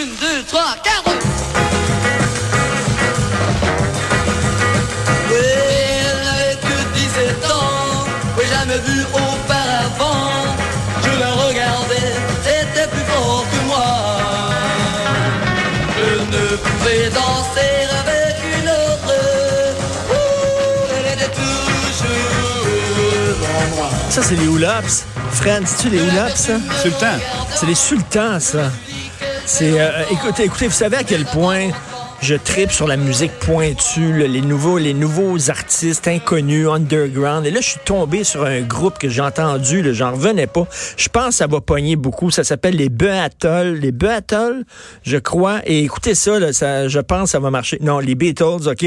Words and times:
Une, 0.00 0.14
deux, 0.20 0.44
trois, 0.46 0.76
quatre. 0.84 1.10
Oui, 5.28 5.34
elle 5.34 6.20
n'avait 6.24 6.56
que 6.56 6.76
17 6.94 7.50
ans. 7.50 8.06
Oui, 8.36 8.44
jamais 8.48 8.78
vu 8.86 9.02
auparavant. 9.12 10.54
Je 11.02 11.18
la 11.18 11.30
regardais, 11.32 12.14
c'était 12.44 12.86
plus 12.88 13.06
fort 13.12 13.44
que 13.50 13.60
moi. 13.66 13.90
Je 15.96 16.14
ne 16.36 16.56
pouvais 16.56 17.10
danser 17.10 17.74
avec 18.00 18.36
une 18.56 18.68
autre. 18.68 19.14
Ouh, 20.10 20.94
elle 20.96 21.12
était 21.14 21.32
toujours 21.34 22.12
en 23.50 23.76
moi. 23.76 23.90
Ça, 24.10 24.22
c'est 24.22 24.36
les 24.36 24.46
Houlops. 24.46 25.06
Fred, 25.32 25.66
c'est-tu 25.66 25.88
les 25.88 26.00
Houlops, 26.00 26.36
ça? 26.36 26.52
Sultan. 26.82 27.18
C'est 27.56 27.66
les 27.66 27.74
sultans, 27.74 28.38
ça. 28.38 28.70
C'est, 29.48 29.80
euh, 29.80 30.02
écoutez, 30.10 30.44
écoutez, 30.44 30.66
vous 30.66 30.74
savez 30.74 30.98
à 30.98 31.04
quel 31.04 31.24
point 31.24 31.70
je 32.20 32.34
tripe 32.34 32.72
sur 32.72 32.88
la 32.88 32.96
musique 32.96 33.32
pointue, 33.38 34.12
les 34.12 34.40
nouveaux, 34.40 34.76
les 34.76 34.92
nouveaux 34.92 35.50
artistes 35.50 36.08
inconnus, 36.08 36.66
underground. 36.68 37.46
Et 37.46 37.50
là, 37.50 37.60
je 37.60 37.70
suis 37.70 37.80
tombé 37.84 38.24
sur 38.24 38.44
un 38.44 38.60
groupe 38.60 38.98
que 38.98 39.08
j'ai 39.08 39.22
entendu, 39.22 39.82
là, 39.82 39.92
j'en 39.92 40.12
revenais 40.12 40.48
pas. 40.48 40.66
Je 40.96 41.08
pense 41.08 41.28
que 41.28 41.34
ça 41.34 41.46
va 41.46 41.60
pogner 41.60 41.94
beaucoup. 41.96 42.30
Ça 42.30 42.42
s'appelle 42.42 42.74
les 42.74 42.88
Beatles. 42.88 43.78
Les 43.80 43.92
Beatles, 43.92 44.64
je 45.04 45.16
crois. 45.16 45.60
Et 45.64 45.84
écoutez 45.84 46.14
ça, 46.14 46.52
ça, 46.52 46.88
je 46.88 46.98
pense 46.98 47.24
que 47.24 47.30
ça 47.30 47.38
va 47.38 47.50
marcher. 47.50 47.78
Non, 47.80 48.00
les 48.00 48.16
Beatles, 48.16 48.68
OK? 48.68 48.84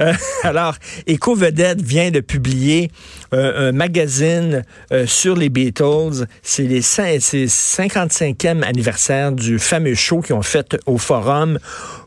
Euh, 0.00 0.12
alors, 0.42 0.74
Eco 1.08 1.34
Vedette 1.34 1.80
vient 1.80 2.10
de 2.10 2.20
publier 2.20 2.90
euh, 3.32 3.68
un 3.68 3.72
magazine 3.72 4.64
euh, 4.92 5.06
sur 5.06 5.36
les 5.36 5.50
Beatles. 5.50 6.26
C'est 6.42 6.64
les 6.64 6.82
c'est 6.82 7.18
55e 7.18 8.62
anniversaire 8.62 9.30
du 9.30 9.58
fameux 9.58 9.94
show 9.94 10.20
qu'ils 10.20 10.34
ont 10.34 10.42
fait 10.42 10.76
au 10.86 10.98
Forum. 10.98 11.58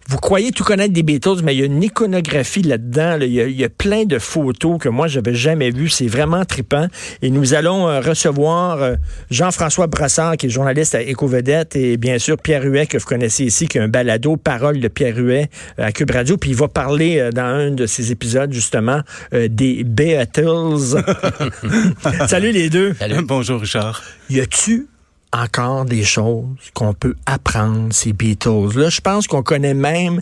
Vous 0.10 0.18
croyez 0.18 0.52
tout 0.52 0.64
connaître 0.64 0.92
des 0.92 1.04
Beatles, 1.04 1.42
mais 1.44 1.54
il 1.54 1.60
y 1.60 1.62
a 1.62 1.66
une 1.66 1.84
iconographie 1.84 2.64
là-dedans. 2.64 3.18
là. 3.18 3.26
Il, 3.26 3.32
y 3.32 3.42
a, 3.42 3.46
il 3.46 3.56
y 3.56 3.64
a 3.64 3.70
plein 3.70 4.06
de 4.06 4.18
photos 4.18 4.80
que 4.80 4.90
moi, 4.90 5.08
j'avais 5.08 5.36
jamais 5.36 5.70
vues. 5.70 5.90
C'est 5.90 6.08
vraiment 6.08 6.44
trippant. 6.46 6.88
Et 7.22 7.30
nous 7.30 7.54
allons 7.54 7.88
euh, 7.88 8.00
recevoir 8.00 8.82
euh, 8.82 8.96
Jean-François 9.30 9.86
Brassard, 9.86 10.36
qui 10.38 10.48
est 10.48 10.50
journaliste 10.50 10.96
à 10.96 11.04
Éco-Vedette, 11.04 11.76
et 11.76 11.98
bien 11.98 12.18
sûr 12.18 12.38
Pierre 12.38 12.64
Huet, 12.64 12.88
que 12.88 12.98
vous 12.98 13.06
connaissez 13.06 13.46
ici, 13.46 13.68
qui 13.68 13.78
a 13.78 13.84
un 13.84 13.88
balado, 13.88 14.36
Parole 14.36 14.80
de 14.80 14.88
Pierre 14.88 15.16
Huet 15.16 15.48
euh, 15.78 15.86
à 15.86 15.92
Cube 15.92 16.10
Radio. 16.10 16.38
Puis 16.38 16.50
il 16.50 16.56
va 16.56 16.68
parler 16.68 17.20
euh, 17.20 17.32
dans 17.32 17.44
un 17.44 17.70
de 17.70 17.86
ses 17.86 18.12
épisodes, 18.12 18.52
justement, 18.52 19.02
euh, 19.36 19.48
des 19.48 19.84
Beatles. 19.84 21.04
Salut 22.28 22.52
les 22.52 22.72
deux. 22.72 22.96
Bonjour, 23.26 23.62
Richard. 23.62 24.02
Y 24.32 24.40
a-tu 24.40 24.88
encore 25.32 25.86
des 25.86 26.04
choses 26.04 26.46
qu'on 26.74 26.94
peut 26.94 27.16
apprendre, 27.26 27.94
ces 27.94 28.14
Beatles? 28.14 28.76
Là, 28.76 28.90
je 28.90 29.02
pense 29.02 29.28
qu'on 29.28 29.44
connaît 29.44 29.74
même 29.74 30.22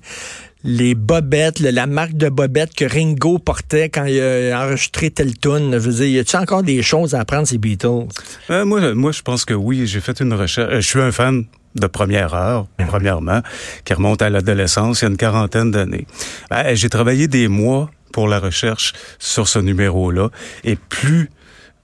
les 0.64 0.96
bobettes, 0.96 1.60
la 1.60 1.88
marque 1.88 2.14
de 2.14 2.30
bobettes 2.30 2.74
que 2.74 2.86
Ringo 2.86 3.40
portait 3.40 3.90
quand 3.90 4.06
il 4.06 4.20
a 4.20 4.66
enregistré. 4.66 5.14
Je 5.18 5.78
veux 5.78 5.94
dire, 5.94 6.06
y 6.08 6.20
a-tu 6.20 6.36
encore 6.36 6.64
des 6.64 6.82
choses 6.82 7.16
à 7.16 7.22
apprendre, 7.22 7.48
ces 7.48 7.58
Beatles? 7.58 8.08
Euh, 8.50 8.66
moi, 8.66 8.94
moi, 8.94 9.12
je 9.12 9.22
pense 9.22 9.46
que 9.46 9.54
oui. 9.54 9.88
J'ai 9.88 10.02
fait 10.02 10.20
une 10.20 10.34
recherche. 10.34 10.74
euh, 10.74 10.82
je 10.82 10.88
suis 10.88 11.02
un 11.02 11.12
fan 11.12 11.46
de 11.76 11.88
première 11.88 12.34
heure, 12.34 12.66
premièrement, 12.88 13.42
qui 13.86 13.94
remonte 13.94 14.22
à 14.22 14.30
l'adolescence, 14.30 15.02
il 15.02 15.06
y 15.06 15.08
a 15.08 15.12
une 15.12 15.18
quarantaine 15.18 15.72
d'années. 15.72 16.08
Ben, 16.50 16.76
j'ai 16.76 16.90
travaillé 16.90 17.28
des 17.28 17.48
mois 17.48 17.92
pour 18.12 18.28
la 18.28 18.40
recherche 18.40 18.94
sur 19.20 19.48
ce 19.48 19.60
numéro-là. 19.60 20.30
Et 20.64 20.76
plus, 20.76 21.30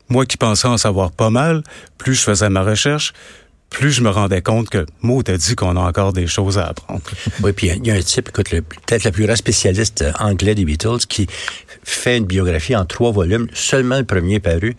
moi 0.10 0.26
qui 0.26 0.38
pensais 0.38 0.68
en 0.68 0.78
savoir 0.78 1.12
pas 1.12 1.30
mal, 1.30 1.64
plus 1.98 2.16
je 2.16 2.22
faisais 2.22 2.50
ma 2.50 2.64
recherche, 2.64 3.14
plus 3.74 3.92
je 3.92 4.02
me 4.02 4.10
rendais 4.10 4.42
compte 4.42 4.70
que 4.70 4.86
Maud 5.02 5.28
a 5.30 5.36
dit 5.36 5.56
qu'on 5.56 5.76
a 5.76 5.80
encore 5.80 6.14
des 6.14 6.28
choses 6.28 6.58
à 6.58 6.68
apprendre. 6.68 7.02
Oui, 7.42 7.52
puis 7.54 7.68
il 7.68 7.88
y 7.88 7.92
a 7.92 7.96
un 7.96 8.02
type, 8.02 8.32
peut-être 8.32 9.04
le 9.04 9.12
plus 9.12 9.26
grand 9.26 9.36
spécialiste 9.36 10.04
euh, 10.04 10.12
anglais 10.20 10.56
des 10.56 10.64
Beatles, 10.64 11.06
qui 11.10 11.28
fait 11.84 12.18
une 12.18 12.26
biographie 12.26 12.76
en 12.76 12.86
trois 12.86 13.12
volumes, 13.12 13.48
seulement 13.54 13.98
le 13.98 14.06
premier 14.06 14.40
paru. 14.40 14.76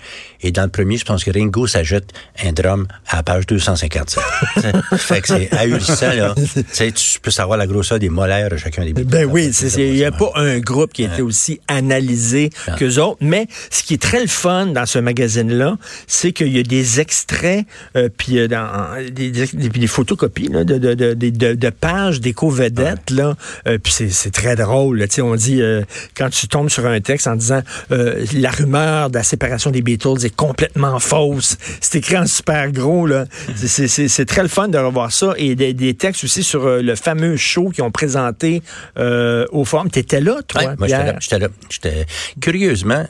Et 0.46 0.52
dans 0.52 0.64
le 0.64 0.68
premier, 0.68 0.98
je 0.98 1.06
pense 1.06 1.24
que 1.24 1.30
Ringo 1.30 1.66
s'ajoute 1.66 2.04
un 2.44 2.52
drum 2.52 2.86
à 3.08 3.16
la 3.16 3.22
page 3.22 3.46
257. 3.46 4.20
fait 4.98 5.20
que 5.22 5.28
c'est 5.28 5.52
ahurissant, 5.54 6.12
là. 6.12 6.34
Tu 6.54 6.62
sais, 6.70 6.92
tu 6.92 7.18
peux 7.20 7.30
savoir 7.30 7.56
la 7.56 7.66
grosseur 7.66 7.98
des 7.98 8.10
molaires 8.10 8.50
de 8.50 8.58
chacun 8.58 8.84
des 8.84 8.92
Beatles. 8.92 9.08
Ben 9.10 9.24
oui, 9.24 9.50
il 9.78 9.92
n'y 9.94 10.04
a 10.04 10.12
pas 10.12 10.30
un 10.34 10.58
groupe 10.60 10.92
qui 10.92 11.04
a 11.04 11.06
été 11.06 11.16
Ouais. 11.22 11.22
aussi 11.22 11.60
analysé 11.66 12.50
Ah. 12.66 12.72
qu'eux 12.78 12.98
autres. 12.98 13.16
Mais 13.22 13.46
ce 13.70 13.82
qui 13.82 13.94
est 13.94 14.02
très 14.02 14.20
le 14.20 14.26
fun 14.26 14.66
dans 14.66 14.84
ce 14.86 14.98
magazine-là, 14.98 15.78
c'est 16.06 16.32
qu'il 16.32 16.54
y 16.54 16.58
a 16.58 16.62
des 16.62 17.00
extraits, 17.00 17.64
euh, 17.96 18.08
puis 18.14 18.38
euh, 18.38 18.46
dans, 18.48 18.68
des, 19.10 19.30
des, 19.30 19.46
des- 19.46 19.86
photocopies 19.86 20.48
là, 20.48 20.64
de, 20.64 20.76
de, 20.76 20.94
de, 21.14 21.54
de, 21.54 21.70
pages 21.70 22.20
d'éco-vedettes. 22.20 23.10
là. 23.10 23.34
Euh, 23.66 23.78
puis 23.78 23.92
c'est- 23.92 24.30
très 24.30 24.56
drôle. 24.56 24.98
là. 24.98 25.08
Tu 25.08 25.14
sais, 25.16 25.22
on 25.22 25.34
dit, 25.36 25.62
euh, 25.62 25.82
quand 26.16 26.28
tu 26.28 26.48
tombes 26.48 26.68
sur 26.68 26.84
un 26.86 27.00
texte 27.00 27.26
en 27.28 27.36
disant 27.36 27.62
la 27.90 28.50
rumeur 28.50 29.08
de 29.10 29.14
la 29.16 29.22
séparation 29.22 29.70
des 29.70 29.80
Beatles 29.82 30.24
est 30.24 30.33
complètement 30.36 30.98
fausse. 31.00 31.56
C'est 31.80 31.98
écrit 31.98 32.16
en 32.16 32.26
super 32.26 32.70
gros. 32.72 33.06
là. 33.06 33.26
C'est- 33.56 34.24
très 34.26 34.42
le 34.42 34.48
fun 34.48 34.68
de 34.68 34.78
revoir 34.78 35.12
ça. 35.12 35.34
Et 35.36 35.54
des, 35.54 35.72
des 35.74 35.94
textes 35.94 36.24
aussi 36.24 36.42
sur 36.42 36.64
euh, 36.66 36.82
le 36.82 36.94
fameux 36.96 37.36
show 37.36 37.70
qu'ils 37.70 37.84
ont 37.84 37.90
présenté 37.90 38.62
euh, 38.98 39.46
au 39.52 39.64
forum. 39.64 39.90
Tu 39.90 39.98
étais 39.98 40.20
là, 40.20 40.40
toi, 40.46 40.62
Ouais, 40.62 40.74
moi, 40.78 40.88
j'étais 40.88 41.04
là. 41.04 41.16
J'étais 41.20 41.38
là. 41.38 41.48
J'étais... 41.70 42.06
Curieusement, 42.40 43.06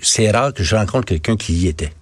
c'est 0.00 0.30
rare 0.30 0.52
que 0.52 0.62
je 0.62 0.74
rencontre 0.76 1.06
quelqu'un 1.06 1.36
qui 1.36 1.52
y 1.54 1.68
était. 1.68 1.92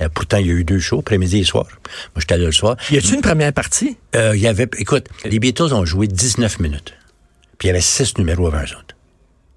Euh, 0.00 0.08
pourtant, 0.12 0.38
il 0.38 0.46
y 0.46 0.50
a 0.50 0.54
eu 0.54 0.64
deux 0.64 0.78
shows, 0.78 1.00
après-midi 1.00 1.40
et 1.40 1.44
soir. 1.44 1.66
Moi, 1.66 2.20
j'étais 2.20 2.38
là 2.38 2.46
le 2.46 2.52
soir. 2.52 2.76
Y 2.90 2.98
a-tu 2.98 3.14
une 3.14 3.20
première 3.20 3.52
partie? 3.52 3.96
Euh, 4.16 4.32
il 4.34 4.40
y 4.40 4.46
avait, 4.46 4.68
écoute, 4.78 5.06
les 5.24 5.38
Beatles 5.38 5.74
ont 5.74 5.84
joué 5.84 6.06
19 6.06 6.58
minutes. 6.60 6.94
Puis 7.58 7.66
il 7.66 7.70
y 7.70 7.70
avait 7.70 7.82
six 7.82 8.16
numéros 8.16 8.46
avant 8.46 8.58
eux 8.60 8.76
autres. 8.78 8.96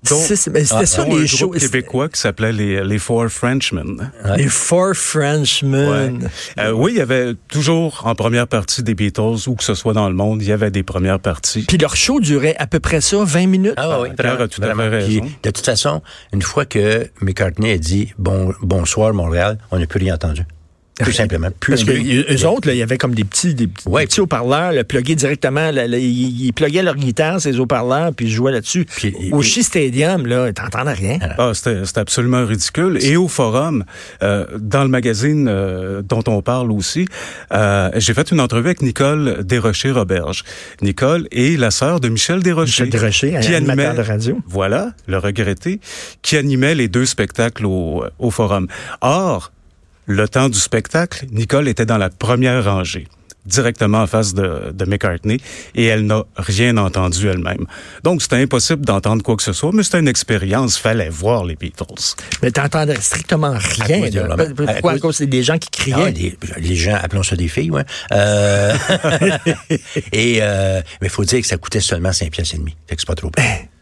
Mais 0.09 0.35
C'était 0.35 0.63
Ah, 0.71 0.85
ça, 0.85 1.05
les 1.05 1.23
un 1.23 1.25
shows. 1.25 1.47
groupe 1.49 1.59
québécois 1.59 2.09
qui 2.09 2.19
s'appelait 2.19 2.51
les, 2.51 2.83
les 2.83 2.99
Four 2.99 3.29
Frenchmen. 3.29 4.11
Les 4.35 4.47
Four 4.47 4.93
Frenchmen. 4.95 6.23
Ouais. 6.23 6.63
Euh, 6.63 6.71
oui, 6.71 6.91
il 6.95 6.97
y 6.97 7.01
avait 7.01 7.33
toujours 7.47 8.01
en 8.05 8.15
première 8.15 8.47
partie 8.47 8.83
des 8.83 8.95
Beatles, 8.95 9.47
où 9.47 9.55
que 9.55 9.63
ce 9.63 9.73
soit 9.75 9.93
dans 9.93 10.09
le 10.09 10.15
monde, 10.15 10.41
il 10.41 10.47
y 10.47 10.51
avait 10.51 10.71
des 10.71 10.83
premières 10.83 11.19
parties. 11.19 11.63
Puis 11.67 11.77
leur 11.77 11.95
show 11.95 12.19
durait 12.19 12.55
à 12.59 12.67
peu 12.67 12.79
près 12.79 13.01
ça, 13.01 13.17
20 13.23 13.47
minutes. 13.47 13.73
Ah 13.77 14.01
oui, 14.01 14.09
Pierre 14.17 14.41
a 14.41 14.47
tout 14.47 14.61
à 14.61 14.75
fait 14.75 14.89
raison. 14.89 15.21
Puis, 15.21 15.31
de 15.43 15.49
toute 15.51 15.65
façon, 15.65 16.01
une 16.33 16.41
fois 16.41 16.65
que 16.65 17.09
McCartney 17.21 17.71
a 17.71 17.77
dit 17.77 18.13
bon, 18.17 18.53
bonsoir 18.61 19.13
Montréal, 19.13 19.57
on 19.71 19.79
n'a 19.79 19.87
plus 19.87 19.99
rien 19.99 20.15
entendu. 20.15 20.43
Tout 21.03 21.11
simplement. 21.11 21.47
Plus 21.59 21.71
Parce 21.73 21.83
que 21.85 22.33
eux 22.33 22.47
autres, 22.47 22.67
là, 22.67 22.73
il 22.73 22.77
y 22.77 22.83
avait 22.83 22.97
comme 22.99 23.15
des 23.15 23.23
petits, 23.23 23.55
des, 23.55 23.67
petits- 23.67 23.87
Ouais. 23.89 24.01
des 24.03 24.07
petits 24.07 24.21
haut-parleurs, 24.21 24.71
là, 24.73 24.83
plugués 24.83 25.15
directement. 25.15 25.71
là, 25.71 25.87
là, 25.87 25.97
ils, 25.97 26.45
ils 26.45 26.53
pluguaient 26.53 26.83
leur 26.83 26.95
guitare, 26.95 27.41
ces 27.41 27.57
haut-parleurs, 27.59 28.13
puis 28.13 28.27
ils 28.27 28.31
jouaient 28.31 28.51
là-dessus. 28.51 28.85
Au 29.31 29.41
Shea 29.41 29.63
Stadium, 29.63 30.27
là, 30.27 30.53
t'entendais 30.53 30.93
rien. 30.93 31.17
Ah, 31.37 31.51
c'était 31.55 31.85
c'était 31.85 31.99
absolument 32.01 32.45
ridicule. 32.45 32.99
Et 33.01 33.17
au 33.17 33.27
forum, 33.27 33.85
euh, 34.21 34.45
dans 34.59 34.83
le 34.83 34.89
magazine 34.89 35.47
euh, 35.49 36.01
dont 36.03 36.23
on 36.27 36.41
parle 36.41 36.71
aussi, 36.71 37.07
euh, 37.53 37.89
j'ai 37.95 38.13
fait 38.13 38.29
une 38.31 38.39
entrevue 38.39 38.67
avec 38.67 38.81
Nicole 38.81 39.43
Desrochers-Roberge. 39.43 40.43
Nicole 40.81 41.27
est 41.31 41.57
la 41.59 41.71
sœur 41.71 41.99
de 41.99 42.09
Michel 42.09 42.43
Desrochers. 42.43 42.83
Michel 42.83 42.89
Desrochers, 42.89 43.39
qui 43.41 43.55
animait, 43.55 43.93
de 43.93 44.01
radio. 44.01 44.37
Voilà, 44.47 44.91
le 45.07 45.17
regretté, 45.17 45.79
qui 46.21 46.37
animait 46.37 46.75
les 46.75 46.87
deux 46.87 47.05
spectacles 47.05 47.65
au, 47.65 48.03
au 48.19 48.29
forum. 48.31 48.67
Or, 49.01 49.51
le 50.05 50.27
temps 50.27 50.49
du 50.49 50.59
spectacle, 50.59 51.25
Nicole 51.31 51.67
était 51.67 51.85
dans 51.85 51.97
la 51.97 52.09
première 52.09 52.63
rangée 52.63 53.07
directement 53.45 53.97
en 54.03 54.07
face 54.07 54.33
de, 54.33 54.71
de 54.73 54.85
McCartney 54.85 55.37
et 55.75 55.83
elle 55.83 56.05
n'a 56.05 56.23
rien 56.37 56.77
entendu 56.77 57.27
elle-même. 57.27 57.65
Donc, 58.01 58.21
c'était 58.21 58.37
impossible 58.37 58.85
d'entendre 58.85 59.21
quoi 59.21 59.35
que 59.35 59.43
ce 59.43 59.51
soit, 59.51 59.71
mais 59.73 59.83
c'était 59.83 59.99
une 59.99 60.07
expérience. 60.07 60.77
Fallait 60.77 61.09
voir 61.09 61.43
les 61.43 61.57
Beatles. 61.57 62.15
Mais 62.41 62.51
t'entendais 62.51 62.95
strictement 63.01 63.53
rien. 63.57 64.09
là. 64.09 64.35
romans. 64.35 64.45
Pourquoi? 64.55 64.91
À 64.91 64.95
À 64.95 64.99
cause- 64.99 65.19
des 65.19 65.43
gens 65.43 65.57
qui 65.57 65.67
Ah, 65.73 65.75
criaient. 65.75 66.11
les, 66.11 66.37
les 66.59 66.75
gens, 66.77 66.95
appelons 66.95 67.23
ça 67.23 67.35
des 67.35 67.49
filles, 67.49 67.71
ouais. 67.71 67.83
Euh, 68.13 68.73
et 70.13 70.39
euh, 70.41 70.81
mais 71.01 71.09
faut 71.09 71.25
dire 71.25 71.41
que 71.41 71.47
ça 71.47 71.57
coûtait 71.57 71.81
seulement 71.81 72.13
5 72.13 72.31
pièces 72.31 72.53
et 72.53 72.57
demi. 72.59 72.77
Fait 72.88 72.95
que 72.95 73.01
c'est 73.01 73.07
pas 73.07 73.15
trop. 73.15 73.29
pire. 73.29 73.44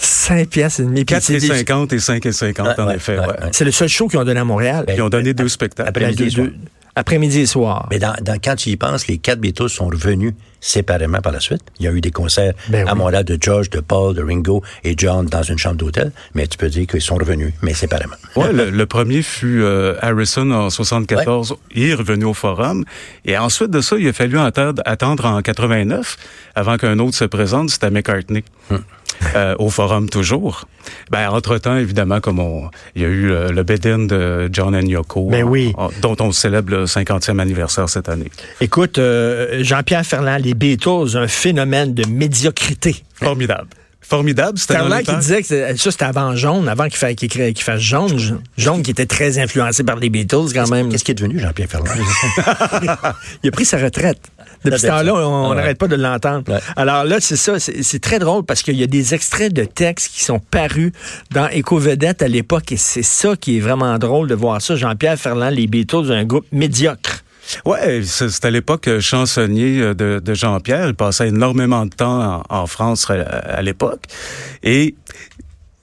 5 0.00 0.48
piastres 0.48 0.80
et 0.80 0.84
demi. 0.84 0.96
Puis 0.96 1.04
4 1.06 1.22
c'est 1.22 1.34
et 1.34 1.40
des- 1.40 1.46
50 1.46 1.92
et 1.92 1.98
5 1.98 2.24
et 2.26 2.32
50, 2.32 2.78
en 2.78 2.86
Ouais, 2.88 2.96
effet. 2.96 3.12
ouais, 3.18 3.20
ouais. 3.20 3.26
ouais. 3.26 3.48
C'est 3.52 3.64
le 3.64 3.72
seul 3.72 3.88
show 3.88 4.08
qu'ils 4.08 4.18
ont 4.18 4.24
donné 4.24 4.40
à 4.40 4.44
Montréal. 4.44 4.84
Ils 4.88 5.02
ont 5.02 5.08
donné 5.08 5.34
deux 5.34 5.48
spectacles. 5.48 5.88
après- 5.88 6.04
Après-midi 6.04 6.22
Deux- 6.24 6.28
et 6.28 6.30
soir. 6.34 6.46
deux- 6.46 6.54
Après-midi 6.96 7.40
et 7.40 7.46
soir. 7.46 7.86
Mais 7.92 8.00
dans, 8.00 8.14
dans- 8.22 8.40
quand 8.42 8.56
tu 8.56 8.70
y 8.70 8.76
penses, 8.76 9.06
les 9.06 9.18
quatre 9.18 9.38
Beatles 9.38 9.68
sont 9.68 9.86
revenus 9.86 10.32
séparément 10.60 11.20
par 11.20 11.30
la 11.30 11.38
suite. 11.38 11.60
Il 11.78 11.84
y 11.84 11.88
a 11.88 11.92
eu 11.92 12.00
des 12.00 12.10
concerts 12.10 12.54
Ben 12.70 12.88
à. 12.88 12.94
Montréal 12.96 13.22
de 13.22 13.38
George, 13.40 13.70
de 13.70 13.78
Paul, 13.78 14.16
de 14.16 14.22
Ringo 14.24 14.64
et 14.82 14.94
John 14.96 15.26
dans 15.26 15.44
une 15.44 15.58
chambre 15.58 15.76
d'hôtel. 15.76 16.10
Mais 16.34 16.48
tu 16.48 16.58
peux 16.58 16.68
dire 16.68 16.88
qu'ils 16.88 17.00
sont 17.00 17.14
revenus, 17.14 17.52
mais 17.62 17.72
séparément. 17.72 18.16
Ouais, 18.34 18.52
le, 18.52 18.70
le 18.70 18.86
premier 18.86 19.22
fut 19.22 19.60
euh, 19.62 19.94
Harrison 20.02 20.50
en 20.50 20.70
74. 20.70 21.54
Il 21.76 21.84
est 21.90 21.94
revenu 21.94 22.24
au 22.24 22.34
forum. 22.34 22.84
Et 23.24 23.38
ensuite 23.38 23.70
de 23.70 23.80
ça, 23.80 23.94
il 23.96 24.08
a 24.08 24.12
fallu 24.12 24.36
attendre, 24.36 24.82
attendre 24.84 25.24
en 25.26 25.40
89 25.40 26.16
avant 26.56 26.78
qu'un 26.78 26.98
autre 26.98 27.16
se 27.16 27.24
présente. 27.26 27.70
C'était 27.70 27.90
McCartney. 27.92 28.42
Euh, 29.34 29.54
au 29.58 29.68
forum 29.68 30.08
toujours. 30.08 30.66
Ben, 31.10 31.28
entre-temps, 31.30 31.76
évidemment, 31.76 32.20
comme 32.20 32.38
on, 32.38 32.70
il 32.94 33.02
y 33.02 33.04
a 33.04 33.08
eu 33.08 33.30
euh, 33.30 33.48
le 33.50 33.62
bed-in 33.62 33.98
de 34.06 34.48
John 34.52 34.74
and 34.74 34.86
Yoko, 34.86 35.28
Ben 35.28 35.42
oui. 35.44 35.72
en- 35.76 35.90
dont 36.00 36.16
on 36.20 36.30
célèbre 36.32 36.70
le 36.70 36.84
50e 36.86 37.38
anniversaire 37.40 37.88
cette 37.88 38.08
année. 38.08 38.30
Écoute, 38.60 38.98
euh, 38.98 39.62
Jean-Pierre 39.62 40.06
Ferland, 40.06 40.38
les 40.42 40.54
Beatles, 40.54 41.16
un 41.16 41.26
phénomène 41.28 41.94
de 41.94 42.06
médiocrité. 42.06 43.02
Formidable. 43.14 43.68
Formidable, 44.00 44.56
c'était 44.56 44.78
les 44.88 45.02
qui 45.02 45.14
disait 45.16 45.42
que 45.42 45.76
ça, 45.76 45.90
c'était 45.90 46.04
avant 46.04 46.34
Jaune, 46.34 46.66
avant 46.66 46.88
qu'il 46.88 46.96
fasse 47.58 47.80
Jaune. 47.80 48.40
Jaune 48.56 48.82
qui 48.82 48.90
était 48.92 49.04
très 49.04 49.38
influencé 49.38 49.84
par 49.84 49.96
les 49.96 50.08
Beatles 50.08 50.46
quand 50.54 50.70
même. 50.70 50.88
Qu'est-ce 50.88 51.04
qui 51.04 51.10
est 51.10 51.14
devenu 51.14 51.38
Jean-Pierre 51.38 51.68
Ferland? 51.68 51.92
Il 53.42 53.48
a 53.48 53.50
pris 53.50 53.66
sa 53.66 53.76
retraite. 53.76 54.18
Depuis 54.64 54.80
ce 54.80 54.86
temps-là, 54.88 55.14
on 55.14 55.44
Ah 55.46 55.48
ouais. 55.50 55.56
n'arrête 55.56 55.78
pas 55.78 55.88
de 55.88 55.96
l'entendre. 55.96 56.52
Ouais. 56.52 56.58
Alors 56.76 57.04
là, 57.04 57.18
c'est 57.20 57.36
ça, 57.36 57.58
c'est 57.58 58.00
très 58.00 58.18
drôle 58.18 58.44
parce 58.44 58.62
qu'il 58.62 58.76
y 58.76 58.82
a 58.82 58.86
des 58.86 59.14
extraits 59.14 59.52
de 59.52 59.64
textes 59.64 60.12
qui 60.12 60.24
sont 60.24 60.38
parus 60.40 60.92
dans 61.30 61.48
Éco-Vedette 61.48 62.22
à 62.22 62.28
l'époque 62.28 62.72
et 62.72 62.76
c'est 62.76 63.02
ça 63.02 63.36
qui 63.36 63.58
est 63.58 63.60
vraiment 63.60 63.98
drôle 63.98 64.28
de 64.28 64.34
voir 64.34 64.60
ça. 64.60 64.76
Jean-Pierre 64.76 65.18
Ferland, 65.18 65.50
les 65.50 65.66
Beatles, 65.66 66.10
un 66.12 66.24
groupe 66.24 66.46
médiocre. 66.52 67.22
Ouais, 67.64 68.02
c'est 68.04 68.44
à 68.44 68.50
l'époque 68.50 68.88
euh, 68.88 69.00
chansonnier 69.00 69.80
euh, 69.80 69.94
de, 69.94 70.20
de 70.22 70.34
Jean-Pierre. 70.34 70.88
Il 70.88 70.94
passait 70.94 71.28
énormément 71.28 71.86
de 71.86 71.94
temps 71.94 72.42
en, 72.50 72.56
en 72.62 72.66
France 72.66 73.08
à, 73.10 73.14
à 73.14 73.62
l'époque. 73.62 74.02
Et 74.62 74.94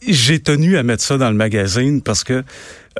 j'ai 0.07 0.39
tenu 0.39 0.77
à 0.77 0.83
mettre 0.83 1.01
ça 1.01 1.17
dans 1.17 1.29
le 1.29 1.35
magazine 1.35 2.01
parce 2.03 2.23
que, 2.23 2.43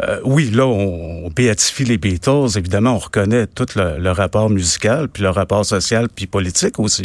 euh, 0.03 0.19
oui, 0.25 0.51
là, 0.51 0.65
on, 0.65 1.25
on 1.25 1.29
béatifie 1.29 1.85
les 1.85 1.97
Beatles. 1.97 2.57
Évidemment, 2.57 2.95
on 2.95 2.99
reconnaît 2.99 3.47
tout 3.47 3.65
le, 3.75 3.97
le 3.97 4.11
rapport 4.11 4.49
musical, 4.49 5.07
puis 5.07 5.23
le 5.23 5.29
rapport 5.29 5.65
social, 5.65 6.07
puis 6.13 6.27
politique 6.27 6.79
aussi. 6.79 7.03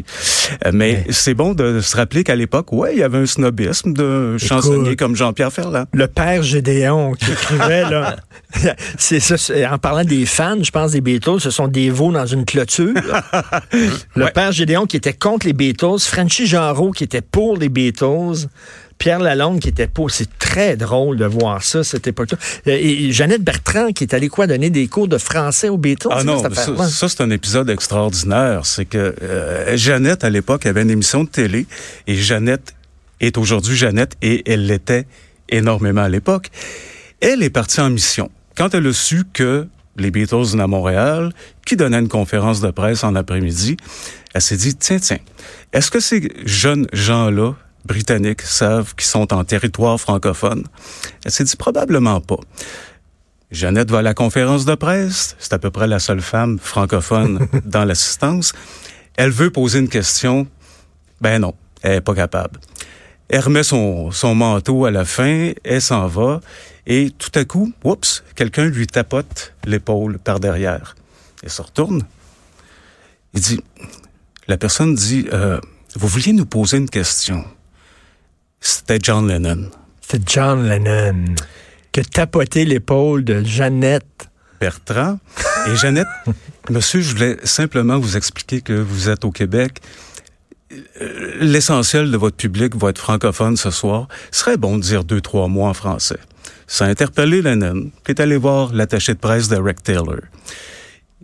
Euh, 0.67 0.71
mais 0.75 1.05
c'est 1.11 1.35
bon 1.35 1.55
de 1.55 1.81
se 1.81 1.97
rappeler 1.97 2.25
qu'à 2.25 2.35
l'époque, 2.35 2.73
ouais, 2.73 2.95
il 2.95 2.99
y 2.99 3.03
avait 3.03 3.19
un 3.19 3.27
snobisme 3.27 3.93
de 3.93 4.37
chansonnier 4.39 4.97
comme 4.97 5.15
Jean-Pierre 5.15 5.53
Ferland. 5.53 5.87
Le 5.93 6.07
père 6.09 6.43
Gédéon 6.43 7.13
qui 7.15 7.31
écrivait, 7.31 7.89
là. 7.89 8.17
c'est 8.99 9.21
ça, 9.21 9.37
en 9.73 9.79
parlant 9.79 10.05
des 10.05 10.27
fans, 10.27 10.63
je 10.63 10.71
pense, 10.73 10.91
des 10.93 11.01
Beatles, 11.01 11.39
ce 11.41 11.51
sont 11.51 11.69
des 11.69 11.91
veaux 11.91 12.11
dans 12.11 12.27
une 12.27 12.45
clôture. 12.45 12.95
le 14.17 14.25
Ouais. 14.25 14.31
père 14.33 14.51
Gédéon 14.53 14.87
qui 14.87 14.97
était 14.97 15.13
contre 15.13 15.47
les 15.47 15.53
Beatles, 15.53 16.01
Frenchy 16.01 16.47
Genreau 16.47 16.91
qui 16.91 17.05
était 17.05 17.21
pour 17.23 17.57
les 17.57 17.69
Beatles, 17.69 18.49
Pierre 19.01 19.19
Lalonde 19.19 19.59
qui 19.59 19.69
était 19.69 19.89
pour. 19.89 20.13
C'est 20.13 20.39
très 20.39 20.77
drôle 20.77 21.17
de 21.17 21.25
voir 21.25 21.65
ça, 21.65 21.83
cette 21.83 22.07
époque-là. 22.07 22.39
Euh, 22.69 22.79
Et 22.79 23.11
Jeannette 23.11 23.43
Bertrand 23.43 23.93
qui 23.93 24.05
est 24.05 24.15
allée 24.15 24.29
quoi, 24.29 24.47
donner 24.47 24.71
des 24.71 24.87
cours 24.87 25.09
de 25.09 25.19
français 25.19 25.71
aux 25.71 25.79
Beatles? 25.79 26.09
Ah 26.13 26.23
non, 26.23 26.41
cette 26.43 26.55
ça, 26.55 26.89
ça, 26.89 27.09
c'est 27.09 27.23
un 27.23 27.31
épisode 27.31 27.69
extraordinaire. 27.71 28.67
C'est 28.67 28.85
que 28.85 29.17
euh, 29.23 29.77
Jeannette, 29.77 30.23
à 30.23 30.31
l'époque, 30.31 30.67
avait 30.67 30.83
une 30.83 30.91
émission 30.91 31.25
de 31.25 31.31
télé 31.31 31.67
et 32.07 32.15
Jeannette 32.15 32.75
est 33.21 33.39
aujourd'hui 33.39 33.75
Jeannette 33.75 34.17
et 34.23 34.51
elle 34.51 34.67
l'était 34.67 35.07
énormément 35.49 36.03
à 36.03 36.09
l'époque. 36.09 36.51
Elle 37.21 37.43
est 37.43 37.51
partie 37.51 37.81
en 37.81 37.91
mission. 37.91 38.31
Quand 38.55 38.75
elle 38.75 38.87
a 38.87 38.93
su 38.93 39.25
que 39.33 39.67
les 39.97 40.11
Beatles 40.11 40.45
venaient 40.45 40.63
à 40.63 40.67
Montréal, 40.67 41.33
qui 41.67 41.77
donnait 41.77 41.99
une 41.99 42.09
conférence 42.09 42.61
de 42.61 42.71
presse 42.71 43.03
en 43.03 43.15
après-midi, 43.15 43.79
elle 44.35 44.43
s'est 44.43 44.57
dit, 44.57 44.75
tiens, 44.77 44.99
tiens, 44.99 45.19
est-ce 45.73 45.91
que 45.91 46.01
ces 46.01 46.31
jeunes 46.45 46.87
gens-là, 46.93 47.55
britanniques, 47.85 48.43
savent 48.43 48.95
qu'ils 48.95 49.09
sont 49.09 49.33
en 49.33 49.45
territoire 49.45 50.01
francophone? 50.01 50.65
Elle 51.25 51.31
s'est 51.31 51.45
dit, 51.45 51.57
probablement 51.57 52.21
pas. 52.21 52.41
Jeannette 53.51 53.91
va 53.91 53.99
à 53.99 54.03
la 54.03 54.15
conférence 54.15 54.65
de 54.65 54.75
presse. 54.75 55.37
C'est 55.39 55.53
à 55.53 55.59
peu 55.59 55.71
près 55.71 55.89
la 55.89 55.99
seule 55.99 56.21
femme 56.21 56.59
francophone 56.59 57.49
dans 57.65 57.85
l'assistance. 57.85 58.53
Elle 59.17 59.31
veut 59.31 59.51
poser 59.51 59.81
une 59.81 59.89
question. 59.89 60.47
Ben 61.21 61.41
non, 61.41 61.55
elle 61.83 61.97
est 61.97 62.01
pas 62.01 62.15
capable. 62.15 62.61
Elle 63.29 63.41
remet 63.41 63.63
son, 63.63 64.11
son 64.11 64.35
manteau 64.35 64.87
à 64.87 64.91
la 64.91 65.05
fin, 65.05 65.53
elle 65.63 65.83
s'en 65.83 66.09
va, 66.09 66.41
et 66.87 67.11
tout 67.17 67.31
à 67.39 67.45
coup, 67.45 67.73
oups, 67.85 68.25
quelqu'un 68.35 68.65
lui 68.65 68.87
tapote 68.89 69.55
l'épaule 69.65 70.19
par 70.19 70.41
derrière. 70.41 70.97
Elle 71.43 71.51
se 71.51 71.63
retourne. 71.63 72.03
Il 73.35 73.41
dit, 73.41 73.61
la 74.49 74.57
personne 74.57 74.97
dit, 74.97 75.27
euh, 75.33 75.61
vous 75.95 76.09
vouliez 76.09 76.33
nous 76.33 76.47
poser 76.47 76.79
une 76.79 76.91
question. 76.91 77.45
C'était 78.61 78.99
John 79.03 79.27
Lennon. 79.29 79.71
C'est 80.01 80.29
John 80.29 80.69
Lennon 80.69 81.35
qui 81.93 82.01
a 82.01 82.05
tapoté 82.05 82.65
l'épaule 82.65 83.25
de 83.25 83.43
Jeannette. 83.43 84.29
Bertrand. 84.61 85.19
Et 85.69 85.77
Jeannette, 85.77 86.07
monsieur, 86.71 87.01
je 87.01 87.15
voulais 87.15 87.37
simplement 87.45 87.99
vous 87.99 88.17
expliquer 88.17 88.61
que 88.61 88.75
vous 88.75 89.09
êtes 89.09 89.25
au 89.25 89.31
Québec. 89.31 89.81
Euh, 90.73 91.37
L'essentiel 91.41 92.11
de 92.11 92.17
votre 92.17 92.37
public 92.37 92.77
va 92.77 92.91
être 92.91 92.99
francophone 92.99 93.57
ce 93.57 93.71
soir. 93.71 94.07
Ce 94.31 94.41
serait 94.41 94.57
bon 94.57 94.77
de 94.77 94.83
dire 94.83 95.05
deux, 95.05 95.21
trois 95.21 95.49
mots 95.49 95.65
en 95.67 95.75
français. 95.75 96.19
Ça 96.67 96.85
a 96.85 96.89
interpellé 96.89 97.43
Lennon, 97.43 97.91
qui 98.05 98.13
est 98.13 98.21
allé 98.21 98.37
voir 98.37 98.73
l'attaché 98.73 99.15
de 99.15 99.19
presse 99.19 99.49
Derek 99.49 99.83
Taylor. 99.83 100.21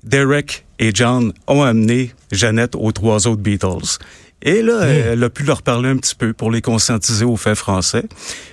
Derek 0.02 0.64
et 0.78 0.90
John 0.94 1.32
ont 1.46 1.62
amené 1.62 2.12
Jeannette 2.32 2.74
aux 2.74 2.92
trois 2.92 3.26
autres 3.26 3.42
Beatles. 3.42 3.98
Et 4.42 4.62
là, 4.62 4.84
elle 4.84 5.24
a 5.24 5.30
pu 5.30 5.42
leur 5.44 5.62
parler 5.62 5.88
un 5.88 5.96
petit 5.96 6.14
peu 6.14 6.32
pour 6.32 6.50
les 6.50 6.60
conscientiser 6.62 7.24
aux 7.24 7.36
faits 7.36 7.56
français. 7.56 8.04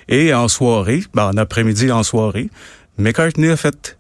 Et 0.08 0.34
en 0.34 0.48
soirée, 0.48 1.04
ben, 1.14 1.28
en 1.34 1.38
après-midi 1.38 1.92
en 1.92 2.04
soirée, 2.04 2.50
McCartney 2.98 3.50
a 3.50 3.58
fait 3.58 3.98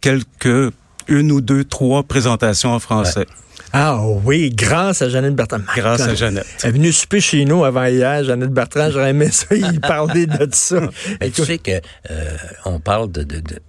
quelques, 0.00 0.72
une 1.06 1.30
ou 1.32 1.40
deux, 1.40 1.64
trois 1.64 2.02
présentations 2.02 2.72
en 2.72 2.78
français. 2.78 3.26
Ah 3.72 4.00
oui, 4.24 4.50
grâce 4.50 5.02
à 5.02 5.10
Jeannette 5.10 5.34
Bertrand. 5.36 5.58
Grâce 5.76 6.00
à 6.00 6.14
Jeannette. 6.14 6.46
Elle 6.62 6.70
est 6.70 6.72
venue 6.72 6.92
souper 6.92 7.20
chez 7.20 7.44
nous 7.44 7.64
avant 7.64 7.84
hier, 7.84 8.24
Jeannette 8.24 8.50
Bertrand. 8.52 8.90
J'aurais 8.90 9.10
aimé 9.10 9.30
ça, 9.30 9.54
il 9.54 9.80
parlait 9.82 10.24
de 10.26 10.48
ça. 10.52 10.80
Mais 11.20 11.28
tu 11.30 11.44
sais 11.44 11.58
que 11.58 11.72
euh, 12.10 12.36
on 12.64 12.80
parle 12.80 13.12
de, 13.12 13.22
de, 13.24 13.40
de- 13.40 13.60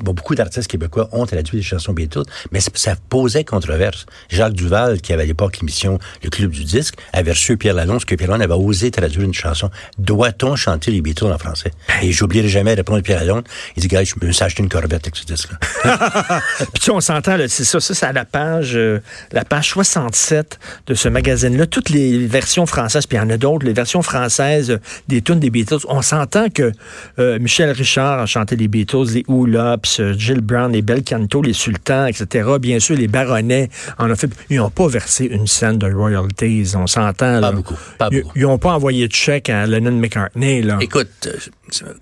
bon, 0.00 0.12
beaucoup 0.14 0.34
d'artistes 0.34 0.68
québécois 0.70 1.08
ont 1.12 1.26
traduit 1.26 1.58
les 1.58 1.62
chansons 1.62 1.92
Beatles, 1.92 2.22
mais 2.50 2.60
ça- 2.60 2.94
posait 3.08 3.44
controverse. 3.44 4.06
Jacques 4.30 4.52
Duval, 4.54 5.00
qui 5.00 5.12
avait 5.12 5.22
à 5.24 5.26
l'époque 5.26 5.58
l'émission 5.60 5.98
Le 6.22 6.30
Club 6.30 6.50
du 6.50 6.64
Disque, 6.64 6.94
avait 7.12 7.32
reçu 7.32 7.56
Pierre 7.56 7.74
Lalonde, 7.74 8.04
que 8.04 8.14
Pierre 8.14 8.30
Lalonde 8.30 8.42
avait 8.42 8.54
osé 8.54 8.90
traduire 8.90 9.22
une 9.22 9.34
chanson. 9.34 9.70
Doit-on 9.98 10.56
chanter 10.56 10.90
les 10.90 11.00
Beatles 11.00 11.26
en 11.26 11.38
français? 11.38 11.72
Et 12.02 12.12
j'oublierai 12.12 12.48
jamais 12.48 12.72
de 12.72 12.80
répondre 12.80 12.98
à 12.98 13.02
Pierre 13.02 13.20
Lalonde. 13.20 13.44
Il 13.76 13.80
dit, 13.82 13.88
gars, 13.88 14.04
je 14.04 14.14
me 14.20 14.32
suis 14.32 14.44
acheté 14.44 14.62
une 14.62 14.68
Corvette 14.68 15.04
avec 15.04 15.16
ce 15.16 15.24
disque-là. 15.24 15.58
Puis 16.58 16.82
tu 16.82 16.90
on 16.90 17.00
s'entend, 17.00 17.36
c'est 17.48 17.64
ça, 17.64 17.80
ça 17.80 17.94
c'est 17.94 18.06
à 18.06 18.12
la 18.12 18.24
page, 18.24 18.76
euh, 18.76 19.00
la 19.32 19.44
page 19.44 19.70
67 19.70 20.58
de 20.86 20.94
ce 20.94 21.08
magazine-là. 21.08 21.66
Toutes 21.66 21.90
les 21.90 22.26
versions 22.26 22.66
françaises, 22.66 23.06
puis 23.06 23.18
il 23.18 23.20
y 23.20 23.22
en 23.24 23.30
a 23.30 23.36
d'autres, 23.36 23.66
les 23.66 23.72
versions 23.72 24.02
françaises 24.02 24.70
euh, 24.70 24.78
des 25.08 25.22
tunes 25.22 25.40
des 25.40 25.50
Beatles. 25.50 25.80
On 25.88 26.02
s'entend 26.02 26.48
que 26.48 26.72
euh, 27.18 27.38
Michel 27.38 27.70
Richard 27.70 28.20
a 28.20 28.26
chanté 28.26 28.56
les 28.56 28.68
Beatles, 28.68 29.06
les 29.12 29.24
Hoolops, 29.28 29.81
Jill 29.84 30.40
Brown, 30.40 30.72
les 30.72 30.82
Bel 30.82 31.02
Canto, 31.04 31.42
les 31.42 31.52
Sultans, 31.52 32.06
etc. 32.06 32.48
Bien 32.60 32.78
sûr, 32.80 32.96
les 32.96 33.08
Baronnets 33.08 33.68
en 33.98 34.10
ont 34.10 34.16
fait. 34.16 34.30
Ils 34.50 34.56
n'ont 34.58 34.70
pas 34.70 34.86
versé 34.88 35.24
une 35.26 35.46
scène 35.46 35.78
de 35.78 35.92
royalties. 35.92 36.72
On 36.76 36.86
s'entend, 36.86 37.40
là. 37.40 37.50
Pas 37.50 37.52
beaucoup, 37.52 37.74
pas 37.98 38.08
Ils- 38.10 38.22
beaucoup. 38.22 38.32
Ils 38.36 38.42
n'ont 38.42 38.58
pas 38.58 38.72
envoyé 38.72 39.08
de 39.08 39.12
chèque 39.14 39.48
à 39.50 39.66
Lennon 39.66 39.92
McCartney, 39.92 40.62
là. 40.62 40.78
Écoute, 40.80 41.08
euh, 41.26 41.92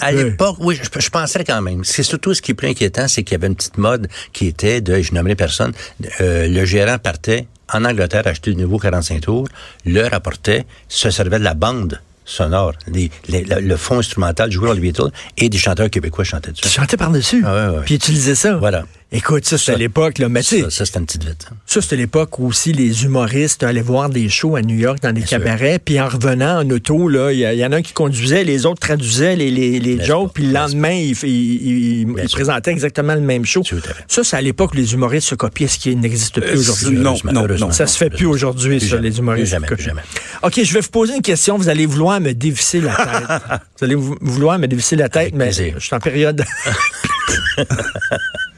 à 0.00 0.12
l'époque, 0.12 0.56
oui, 0.60 0.78
je, 0.80 1.00
je 1.00 1.10
penserais 1.10 1.44
quand 1.44 1.62
même. 1.62 1.84
C'est 1.84 2.02
surtout 2.02 2.34
ce 2.34 2.42
qui 2.42 2.52
est 2.52 2.54
plus 2.54 2.68
inquiétant, 2.68 3.08
c'est 3.08 3.22
qu'il 3.22 3.32
y 3.32 3.36
avait 3.36 3.46
une 3.48 3.56
petite 3.56 3.78
mode 3.78 4.08
qui 4.32 4.46
était 4.46 4.80
de, 4.80 5.00
je 5.00 5.12
nommerai 5.14 5.34
personne, 5.34 5.72
euh, 6.20 6.46
le 6.48 6.64
gérant 6.64 6.98
partait 6.98 7.46
en 7.72 7.84
Angleterre 7.84 8.26
acheter 8.26 8.52
de 8.52 8.60
nouveau 8.60 8.78
45 8.78 9.20
tours, 9.22 9.48
le 9.86 10.02
rapportait, 10.06 10.66
se 10.88 11.10
servait 11.10 11.38
de 11.38 11.44
la 11.44 11.54
bande 11.54 12.00
sonore, 12.24 12.72
les- 12.86 13.10
les- 13.28 13.44
le, 13.44 13.60
le 13.60 13.76
fond 13.76 13.98
instrumental 13.98 14.50
joué 14.50 14.66
par 14.66 14.74
les 14.74 14.80
Beatles 14.80 15.10
et 15.36 15.48
des 15.48 15.58
chanteurs 15.58 15.90
québécois 15.90 16.24
chantaient 16.24 16.52
dessus. 16.52 16.68
chantait 16.68 16.96
par-dessus. 16.96 17.42
Ah 17.46 17.54
ouais, 17.70 17.76
ouais. 17.78 17.82
Puis 17.84 17.94
utilisaient 17.96 18.34
ça. 18.34 18.56
Voilà. 18.56 18.84
Écoute, 19.16 19.44
ça, 19.46 19.56
c'était 19.58 19.78
l'époque, 19.78 20.18
là. 20.18 20.28
Mais 20.28 20.42
Ça, 20.42 20.68
ça 20.70 20.84
c'était 20.84 20.98
une 20.98 21.06
petite 21.06 21.24
vite. 21.24 21.46
hein. 21.50 21.54
Ça, 21.66 21.80
c'était 21.80 21.96
l'époque 21.96 22.38
où 22.38 22.46
aussi 22.48 22.72
les 22.72 23.04
humoristes 23.04 23.62
allaient 23.62 23.80
voir 23.80 24.10
des 24.10 24.28
shows 24.28 24.56
à 24.56 24.62
New 24.62 24.76
York 24.76 24.98
dans 25.02 25.12
des 25.12 25.22
cabarets, 25.22 25.78
puis 25.78 26.00
en 26.00 26.08
revenant 26.08 26.60
en 26.60 26.70
auto, 26.70 27.08
là, 27.08 27.30
il 27.32 27.38
y, 27.38 27.64
en 27.64 27.72
a 27.72 27.76
un 27.76 27.82
qui 27.82 27.92
conduisait, 27.92 28.42
les 28.44 28.66
autres 28.66 28.80
traduisaient 28.80 29.36
les, 29.36 29.50
les, 29.50 29.78
les 29.78 30.04
jokes, 30.04 30.32
puis 30.34 30.44
le 30.46 30.52
lendemain, 30.52 30.90
ils 30.90 31.12
il, 31.22 31.28
il- 31.28 32.00
il 32.00 32.06
Bien 32.06 32.26
sûr. 32.26 32.38
présentaient 32.38 32.72
exactement 32.72 33.14
le 33.14 33.20
même 33.20 33.44
show. 33.44 33.62
Ça, 34.08 34.24
c'est 34.24 34.36
à 34.36 34.40
l'époque 34.42 34.72
où 34.72 34.76
les 34.76 34.92
humoristes 34.94 35.28
se 35.28 35.34
copiaient, 35.36 35.68
ce 35.68 35.78
qui 35.78 35.94
n'existe 35.94 36.40
plus 36.40 36.50
Euh, 36.50 36.58
aujourd'hui. 36.58 36.98
non, 36.98 37.16
non, 37.32 37.46
non. 37.58 37.70
Ça 37.70 37.86
se 37.86 37.96
fait 37.96 38.10
plus 38.10 38.26
aujourd'hui, 38.26 38.80
ça, 38.80 38.86
jamais. 38.88 39.10
les 39.10 39.18
humoristes. 39.18 39.44
Plus 39.44 39.50
jamais, 39.50 39.68
se 39.68 39.82
jamais. 39.82 40.02
OK, 40.42 40.60
je 40.62 40.74
vais 40.74 40.80
vous 40.80 40.88
poser 40.90 41.14
une 41.14 41.22
question. 41.22 41.56
Vous 41.56 41.68
allez 41.68 41.86
vouloir 41.86 42.20
me 42.20 42.32
dévisser 42.34 42.80
la 42.80 42.94
tête. 42.96 43.42
vous 43.78 43.84
allez 43.84 43.94
vou- 43.94 44.18
vouloir 44.20 44.58
me 44.58 44.66
dévisser 44.66 44.96
la 44.96 45.08
tête, 45.08 45.22
Avec 45.22 45.34
mais 45.34 45.44
plaisir. 45.46 45.74
je 45.78 45.84
suis 45.86 45.94
en 45.94 46.00
période... 46.00 46.44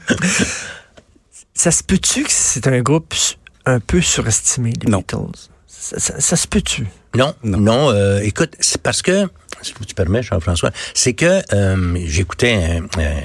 ça 1.53 1.71
se 1.71 1.83
peut-tu 1.83 2.23
que 2.23 2.31
c'est 2.31 2.67
un 2.67 2.81
groupe 2.81 3.13
un 3.65 3.79
peu 3.79 4.01
surestimé, 4.01 4.73
les 4.83 4.89
Non. 4.91 4.99
Beatles? 4.99 5.49
Ça, 5.67 5.99
ça- 5.99 6.19
ça 6.19 6.35
se 6.35 6.47
peut-tu? 6.47 6.85
Non, 7.15 7.33
non. 7.43 7.89
euh, 7.91 8.19
écoute, 8.21 8.53
c'est 8.59 8.81
parce 8.81 9.01
que, 9.01 9.27
si 9.61 9.73
tu 9.85 9.93
permets, 9.95 10.21
Jean-François, 10.23 10.71
c'est 10.93 11.13
que 11.13 11.41
euh, 11.53 11.97
j'écoutais 12.05 12.53
un, 12.53 12.83
un 13.01 13.15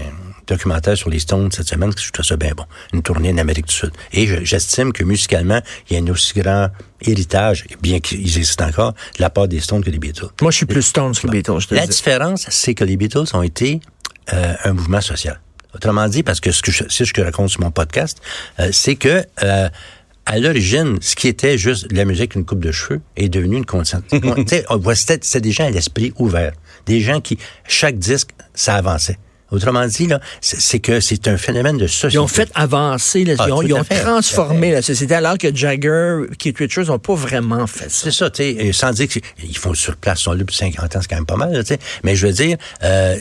documentaire 0.46 0.96
sur 0.96 1.08
les 1.10 1.18
Stones 1.18 1.50
cette 1.52 1.68
semaine, 1.68 1.92
que 1.94 2.00
je 2.00 2.10
trouvais 2.10 2.26
ça 2.28 2.36
bien 2.36 2.52
bon, 2.56 2.64
une 2.92 3.02
tournée 3.02 3.30
en 3.32 3.38
Amérique 3.38 3.66
du 3.66 3.74
Sud. 3.74 3.92
Et 4.12 4.26
je- 4.26 4.44
j'estime 4.44 4.92
que 4.92 5.04
musicalement, 5.04 5.60
il 5.88 5.96
y 5.96 6.00
a 6.00 6.02
un 6.02 6.06
aussi 6.12 6.38
grand 6.38 6.68
héritage, 7.00 7.64
bien 7.80 8.00
qu'ils 8.00 8.20
existent 8.38 8.66
encore, 8.66 8.92
de 8.92 9.22
la 9.22 9.30
part 9.30 9.48
des 9.48 9.60
Stones 9.60 9.84
que 9.84 9.90
des 9.90 9.98
Beatles. 9.98 10.28
Moi, 10.40 10.50
je 10.50 10.56
suis 10.58 10.66
plus 10.66 10.82
Stones 10.82 11.14
que 11.14 11.26
les 11.26 11.30
Beatles, 11.32 11.60
je 11.60 11.68
te 11.68 11.74
La 11.74 11.86
dis. 11.86 11.94
différence, 11.94 12.46
c'est 12.50 12.74
que 12.74 12.84
les 12.84 12.96
Beatles 12.96 13.24
ont 13.34 13.42
été 13.42 13.80
euh, 14.32 14.54
un 14.64 14.72
mouvement 14.72 15.00
social. 15.00 15.40
Autrement 15.74 16.08
dit, 16.08 16.22
parce 16.22 16.40
que 16.40 16.50
ce 16.50 16.62
que 16.62 16.70
je, 16.70 16.84
c'est 16.88 17.04
ce 17.04 17.12
que 17.12 17.22
je 17.22 17.26
raconte 17.26 17.50
sur 17.50 17.60
mon 17.60 17.70
podcast, 17.70 18.20
euh, 18.60 18.68
c'est 18.72 18.96
que 18.96 19.24
euh, 19.42 19.68
à 20.26 20.38
l'origine, 20.38 20.98
ce 21.00 21.16
qui 21.16 21.28
était 21.28 21.58
juste 21.58 21.88
de 21.88 21.96
la 21.96 22.04
musique, 22.04 22.34
une 22.34 22.44
coupe 22.44 22.60
de 22.60 22.72
cheveux, 22.72 23.00
est 23.16 23.28
devenu 23.28 23.56
une 23.56 23.66
conscience. 23.66 24.02
C'était 24.94 25.40
des 25.40 25.52
gens 25.52 25.66
à 25.66 25.70
l'esprit 25.70 26.12
ouvert. 26.18 26.52
Des 26.86 27.00
gens 27.00 27.20
qui, 27.20 27.38
chaque 27.66 27.98
disque, 27.98 28.30
ça 28.54 28.74
avançait. 28.74 29.18
Autrement 29.52 29.86
dit, 29.86 30.06
là, 30.06 30.18
c'est 30.40 30.80
que 30.80 30.98
c'est 31.00 31.28
un 31.28 31.36
phénomène 31.36 31.76
de 31.76 31.86
société. 31.86 32.14
Ils 32.14 32.18
ont 32.18 32.26
fait 32.26 32.50
avancer, 32.54 33.24
là, 33.24 33.34
Ah, 33.38 33.44
ils 33.46 33.52
ont, 33.52 33.60
tout 33.60 33.68
ils 33.68 33.72
à 33.74 33.80
ont 33.80 33.84
fait, 33.84 34.00
transformé 34.00 34.72
la 34.72 34.82
société, 34.82 35.14
alors 35.14 35.38
que 35.38 35.54
Jagger, 35.54 36.22
Keith 36.38 36.58
Richards 36.58 36.86
n'ont 36.86 36.98
pas 36.98 37.14
vraiment 37.14 37.66
fait 37.66 37.90
ça. 37.90 38.04
C'est 38.04 38.10
ça, 38.10 38.30
tu 38.30 38.42
sais, 38.42 38.72
sans 38.72 38.90
dire 38.92 39.06
qu'ils 39.08 39.58
font 39.58 39.74
sur 39.74 39.96
place, 39.96 40.20
ils 40.20 40.24
sont 40.24 40.32
là 40.32 40.38
depuis 40.38 40.56
50 40.56 40.96
ans, 40.96 40.98
c'est 41.02 41.08
quand 41.08 41.16
même 41.16 41.26
pas 41.26 41.36
mal, 41.36 41.52
tu 41.60 41.66
sais. 41.66 41.78
Mais 42.02 42.16
je 42.16 42.26
veux 42.26 42.32
dire, 42.32 42.56
euh, 42.82 43.16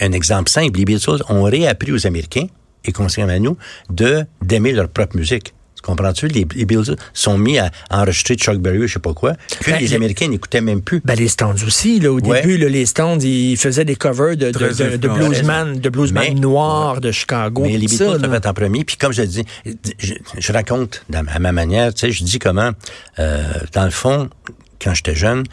un 0.00 0.12
exemple 0.12 0.50
simple, 0.50 0.78
les 0.78 0.84
Beatles 0.84 1.22
ont 1.28 1.42
réappris 1.42 1.92
aux 1.92 2.06
Américains, 2.06 2.46
et 2.84 2.92
conséquemment 2.92 3.32
à 3.32 3.38
nous, 3.38 3.56
de 3.90 4.24
d'aimer 4.42 4.72
leur 4.72 4.88
propre 4.88 5.16
musique. 5.16 5.52
Tu 5.86 5.92
comprends-tu? 5.92 6.26
Les, 6.26 6.44
les 6.56 6.64
Beatles 6.64 6.96
sont 7.12 7.38
mis 7.38 7.58
à 7.60 7.70
enregistrer 7.90 8.34
Chuck 8.34 8.58
Berry, 8.58 8.88
je 8.88 8.94
sais 8.94 8.98
pas 8.98 9.14
quoi, 9.14 9.34
que 9.34 9.70
Ben, 9.70 9.78
les 9.80 9.94
Américains 9.94 10.26
n'écoutaient 10.26 10.60
même 10.60 10.82
plus. 10.82 11.00
Ben, 11.04 11.14
les 11.14 11.28
Stones 11.28 11.56
aussi, 11.64 12.00
là, 12.00 12.10
au 12.12 12.18
Ouais. 12.20 12.40
début, 12.42 12.58
là, 12.58 12.68
les 12.68 12.86
Stones, 12.86 13.22
ils 13.22 13.56
faisaient 13.56 13.84
des 13.84 13.94
covers 13.94 14.36
de, 14.36 14.50
de, 14.50 14.96
de- 14.96 15.08
bluesman, 15.08 15.78
de 15.78 15.88
bluesman 15.88 16.24
Mais- 16.28 16.34
noirs 16.34 17.00
de 17.00 17.12
Chicago. 17.12 17.62
Mais 17.62 17.78
les 17.78 17.86
Beatles 17.86 18.18
fait 18.28 18.46
en 18.46 18.52
premier. 18.54 18.82
Puis 18.84 18.96
comme 18.96 19.12
je 19.12 19.22
le 19.22 19.28
dis, 19.28 19.44
je, 20.00 20.14
je 20.36 20.52
raconte 20.52 21.04
à 21.14 21.38
ma 21.38 21.52
manière, 21.52 21.94
tu 21.94 22.00
sais, 22.00 22.10
je 22.10 22.24
dis 22.24 22.40
comment, 22.40 22.72
euh, 23.20 23.44
dans 23.72 23.84
le 23.84 23.90
fond, 23.90 24.28
quand 24.82 24.92
j'étais 24.92 25.14
jeune, 25.14 25.44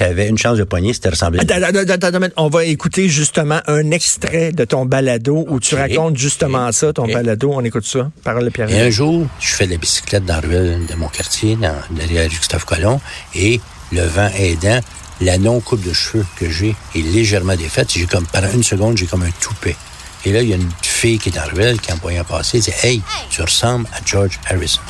tu 0.00 0.06
avais 0.06 0.28
une 0.28 0.38
chance 0.38 0.56
de 0.56 0.64
poignée. 0.64 0.92
Attends, 1.04 1.62
attends, 1.62 2.06
attends, 2.06 2.28
on 2.38 2.48
va 2.48 2.64
écouter 2.64 3.10
justement 3.10 3.60
un 3.66 3.90
extrait 3.90 4.50
de 4.50 4.64
ton 4.64 4.86
balado 4.86 5.44
où 5.46 5.60
tu 5.60 5.74
racontes 5.74 6.16
justement 6.16 6.72
ça, 6.72 6.90
ton 6.94 7.06
balado. 7.06 7.52
On 7.52 7.62
écoute 7.62 7.84
ça. 7.84 8.10
Parole 8.24 8.44
de 8.44 8.48
Pierre. 8.48 8.70
Et 8.70 8.80
un 8.80 8.88
jour, 8.88 9.26
je 9.40 9.48
fais 9.48 9.66
de 9.66 9.72
la 9.72 9.76
bicyclette 9.76 10.24
dans 10.24 10.36
la 10.36 10.40
ruelle 10.40 10.86
de 10.86 10.94
mon 10.94 11.08
quartier, 11.08 11.56
dans, 11.56 11.74
derrière 11.90 12.26
Gustave 12.28 12.64
Colomb, 12.64 12.98
et 13.34 13.60
le 13.92 14.00
vent 14.00 14.30
aidant, 14.38 14.80
la 15.20 15.36
non-coupe 15.36 15.82
de 15.82 15.92
cheveux 15.92 16.24
que 16.36 16.48
j'ai 16.48 16.74
est 16.94 17.02
légèrement 17.02 17.56
défaite. 17.56 17.92
J'ai 17.92 18.06
comme, 18.06 18.26
pendant 18.26 18.50
une 18.52 18.62
seconde, 18.62 18.96
j'ai 18.96 19.06
comme 19.06 19.22
un 19.22 19.30
toupet. 19.38 19.76
Et 20.24 20.32
là, 20.32 20.40
il 20.40 20.48
y 20.48 20.54
a 20.54 20.56
une 20.56 20.70
fille 20.80 21.18
qui 21.18 21.28
est 21.28 21.32
dans 21.32 21.42
la 21.42 21.48
ruelle, 21.48 21.78
qui 21.78 21.92
en 21.92 21.96
voyant 21.96 22.24
passer, 22.24 22.58
dit 22.58 22.72
«Hey, 22.82 23.02
tu 23.28 23.42
ressembles 23.42 23.86
à 23.92 23.98
George 24.06 24.40
Harrison.» 24.48 24.80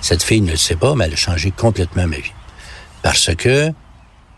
Cette 0.00 0.22
fille 0.22 0.40
ne 0.40 0.52
le 0.52 0.56
sait 0.56 0.76
pas, 0.76 0.94
mais 0.94 1.06
elle 1.06 1.14
a 1.14 1.16
changé 1.16 1.50
complètement 1.50 2.06
ma 2.06 2.16
vie. 2.16 2.32
Parce 3.02 3.34
que 3.34 3.72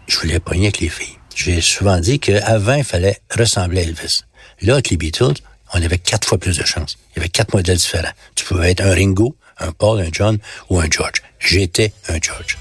je 0.09 0.19
voulais 0.19 0.41
pogner 0.41 0.67
avec 0.67 0.81
les 0.81 0.89
filles. 0.89 1.17
J'ai 1.35 1.61
souvent 1.61 2.01
dit 2.01 2.19
qu'avant, 2.19 2.75
il 2.75 2.85
fallait 2.85 3.21
ressembler 3.31 3.83
à 3.83 3.85
Elvis. 3.85 4.23
Là, 4.63 4.75
avec 4.75 4.91
les 4.91 4.97
Beatles, 4.97 5.35
on 5.73 5.83
avait 5.83 5.99
quatre 5.99 6.27
fois 6.27 6.39
plus 6.39 6.57
de 6.59 6.65
chance. 6.65 6.99
Il 7.11 7.19
y 7.19 7.21
avait 7.21 7.29
quatre 7.29 7.55
modèles 7.55 7.77
différents. 7.77 8.11
Tu 8.35 8.45
pouvais 8.45 8.73
être 8.73 8.81
un 8.81 8.93
Ringo, 8.93 9.37
un 9.59 9.71
Paul, 9.71 10.01
un 10.01 10.09
John 10.11 10.39
ou 10.71 10.81
un 10.81 10.87
George. 10.91 11.23
J'étais 11.39 11.93
un 12.09 12.19
George. 12.21 12.59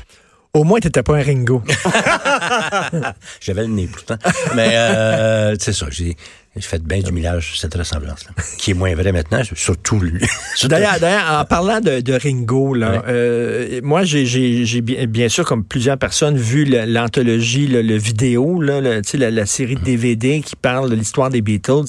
Au 0.53 0.63
moins, 0.63 0.79
t'étais 0.79 1.03
pas 1.03 1.15
un 1.15 1.23
Ringo. 1.23 1.63
J'avais 3.41 3.61
le 3.61 3.67
nez 3.67 3.87
pourtant. 3.87 4.17
Mais 4.55 4.75
euh, 4.75 5.55
c'est 5.59 5.73
ça, 5.73 5.87
j'ai 5.89 6.17
j'ai 6.57 6.67
fait 6.67 6.83
bien 6.83 6.99
du 6.99 7.11
millage 7.11 7.47
sur 7.51 7.57
cette 7.61 7.75
ressemblance-là. 7.75 8.31
Qui 8.57 8.71
est 8.71 8.73
moins 8.73 8.93
vrai 8.95 9.11
maintenant, 9.11 9.41
surtout 9.55 9.99
lui. 9.99 10.21
D'ailleurs, 10.63 10.97
en 11.39 11.45
parlant 11.45 11.79
de, 11.79 12.01
de 12.01 12.13
Ringo, 12.13 12.73
là, 12.73 12.91
Ouais. 12.91 13.01
euh, 13.07 13.79
moi, 13.83 14.03
j'ai, 14.03 14.81
bien, 14.81 15.29
sûr, 15.29 15.45
comme 15.45 15.63
plusieurs 15.63 15.97
personnes, 15.97 16.37
vu 16.37 16.65
l'anthologie, 16.65 17.67
le, 17.67 17.81
le 17.81 17.95
vidéo, 17.97 18.61
là, 18.61 18.81
le- 18.81 19.01
tu 19.01 19.11
sais, 19.11 19.17
la, 19.17 19.31
la 19.31 19.45
série 19.45 19.75
de 19.75 19.81
DVD 19.83 20.41
qui 20.41 20.55
parle 20.55 20.89
de 20.89 20.95
l'histoire 20.95 21.29
des 21.29 21.41
Beatles. 21.41 21.85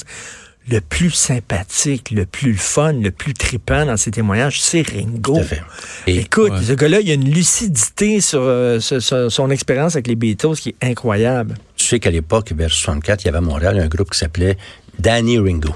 Le 0.70 0.82
plus 0.82 1.10
sympathique, 1.12 2.10
le 2.10 2.26
plus 2.26 2.52
fun, 2.54 2.92
le 2.92 3.10
plus 3.10 3.32
trippant 3.32 3.86
dans 3.86 3.96
ses 3.96 4.10
témoignages, 4.10 4.60
c'est 4.60 4.82
Ringo. 4.86 5.32
Tout 5.36 5.40
à 5.40 5.42
fait. 5.42 5.62
Et- 6.06 6.18
Écoute, 6.18 6.50
Ouais. 6.52 6.62
ce 6.62 6.74
gars-là, 6.74 7.00
il 7.00 7.10
a 7.10 7.14
une 7.14 7.30
lucidité 7.32 8.20
sur, 8.20 8.42
euh, 8.42 8.78
ce- 8.78 9.00
ce- 9.00 9.30
son 9.30 9.48
expérience 9.50 9.94
avec 9.96 10.08
les 10.08 10.14
Beatles 10.14 10.56
qui 10.60 10.68
est 10.78 10.86
incroyable. 10.86 11.54
Sais 11.88 12.00
qu'à 12.00 12.10
l'époque, 12.10 12.52
vers 12.54 12.70
64, 12.70 13.22
il 13.22 13.24
y 13.24 13.28
avait 13.30 13.38
à 13.38 13.40
Montréal 13.40 13.80
un 13.80 13.88
groupe 13.88 14.10
qui 14.10 14.18
s'appelait 14.18 14.58
Danny 14.98 15.38
Ringo. 15.38 15.74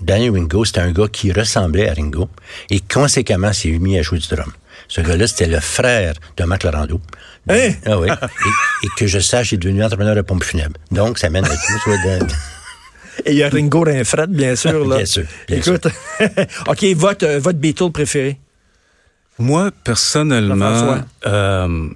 Danny 0.00 0.28
Ringo, 0.28 0.64
c'était 0.64 0.80
un 0.80 0.90
gars 0.90 1.06
qui 1.06 1.30
ressemblait 1.30 1.88
à 1.88 1.94
Ringo 1.94 2.28
et 2.68 2.80
conséquemment 2.80 3.52
s'est 3.52 3.70
mis 3.78 3.96
à 3.96 4.02
jouer 4.02 4.18
du 4.18 4.26
drum. 4.26 4.52
Ce 4.88 5.00
gars-là, 5.02 5.28
c'était 5.28 5.46
le 5.46 5.60
frère 5.60 6.14
de 6.36 6.42
Marc 6.42 6.64
Laurando. 6.64 7.00
Hein? 7.48 7.70
Ah 7.86 7.96
oui. 7.96 8.08
Et, 8.10 8.86
et 8.86 8.88
que 8.96 9.06
je 9.06 9.20
sache, 9.20 9.52
il 9.52 9.54
est 9.54 9.58
devenu 9.58 9.84
entrepreneur 9.84 10.16
de 10.16 10.22
pompe 10.22 10.42
funèbre. 10.42 10.80
Donc, 10.90 11.16
ça 11.20 11.30
mène 11.30 11.44
à 11.44 11.48
tout. 11.50 11.90
Et 13.24 13.30
il 13.30 13.36
y 13.36 13.44
a 13.44 13.48
Ringo 13.48 13.84
Rinfred, 13.84 14.30
bien 14.30 14.56
sûr. 14.56 14.84
Là. 14.84 14.96
Bien 14.96 15.06
sûr, 15.06 15.26
bien 15.46 15.58
Écoute, 15.58 15.86
OK, 16.66 16.84
votre, 16.96 17.24
euh, 17.24 17.38
votre 17.38 17.60
Beatle 17.60 17.92
préféré? 17.92 18.40
Moi, 19.38 19.70
personnellement, 19.84 20.98
euh, 21.24 21.88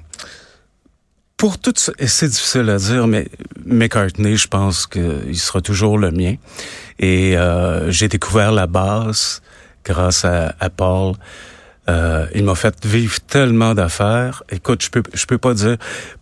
pour 1.40 1.56
tout 1.56 1.72
ça, 1.74 1.90
et 1.98 2.06
c'est 2.06 2.28
difficile 2.28 2.68
à 2.68 2.76
dire, 2.76 3.06
mais 3.06 3.26
McCartney, 3.64 4.36
je 4.36 4.46
pense 4.46 4.86
qu'il 4.86 5.38
sera 5.38 5.62
toujours 5.62 5.96
le 5.96 6.10
mien. 6.10 6.34
Et 6.98 7.34
euh, 7.34 7.90
j'ai 7.90 8.08
découvert 8.08 8.52
la 8.52 8.66
basse 8.66 9.40
grâce 9.82 10.26
à, 10.26 10.54
à 10.60 10.68
Paul. 10.68 11.14
Euh, 11.88 12.26
il 12.34 12.44
m'a 12.44 12.54
fait 12.54 12.84
vivre 12.84 13.18
tellement 13.22 13.74
d'affaires. 13.74 14.42
Écoute, 14.50 14.82
je 14.84 14.90
peux, 14.90 15.02
je 15.14 15.24
peux 15.24 15.38
pas 15.38 15.54
dire 15.54 15.78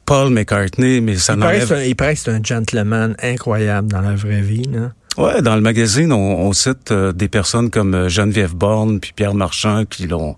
Paul 0.06 0.30
McCartney, 0.32 1.00
mais 1.00 1.16
ça 1.16 1.32
un, 1.32 1.82
il 1.82 1.96
paraît 1.96 2.14
que 2.14 2.20
c'est 2.20 2.30
un 2.30 2.40
gentleman 2.40 3.16
incroyable 3.20 3.88
dans 3.88 4.02
la 4.02 4.14
vraie 4.14 4.40
vie. 4.40 4.68
Là. 4.70 4.92
Ouais, 5.16 5.42
dans 5.42 5.56
le 5.56 5.60
magazine, 5.60 6.12
on, 6.12 6.16
on 6.46 6.52
cite 6.52 6.92
euh, 6.92 7.12
des 7.12 7.28
personnes 7.28 7.70
comme 7.70 7.94
euh, 7.94 8.08
Geneviève 8.08 8.54
Borne 8.54 9.00
puis 9.00 9.12
Pierre 9.16 9.34
Marchand 9.34 9.84
qui 9.84 10.06
l'ont 10.06 10.36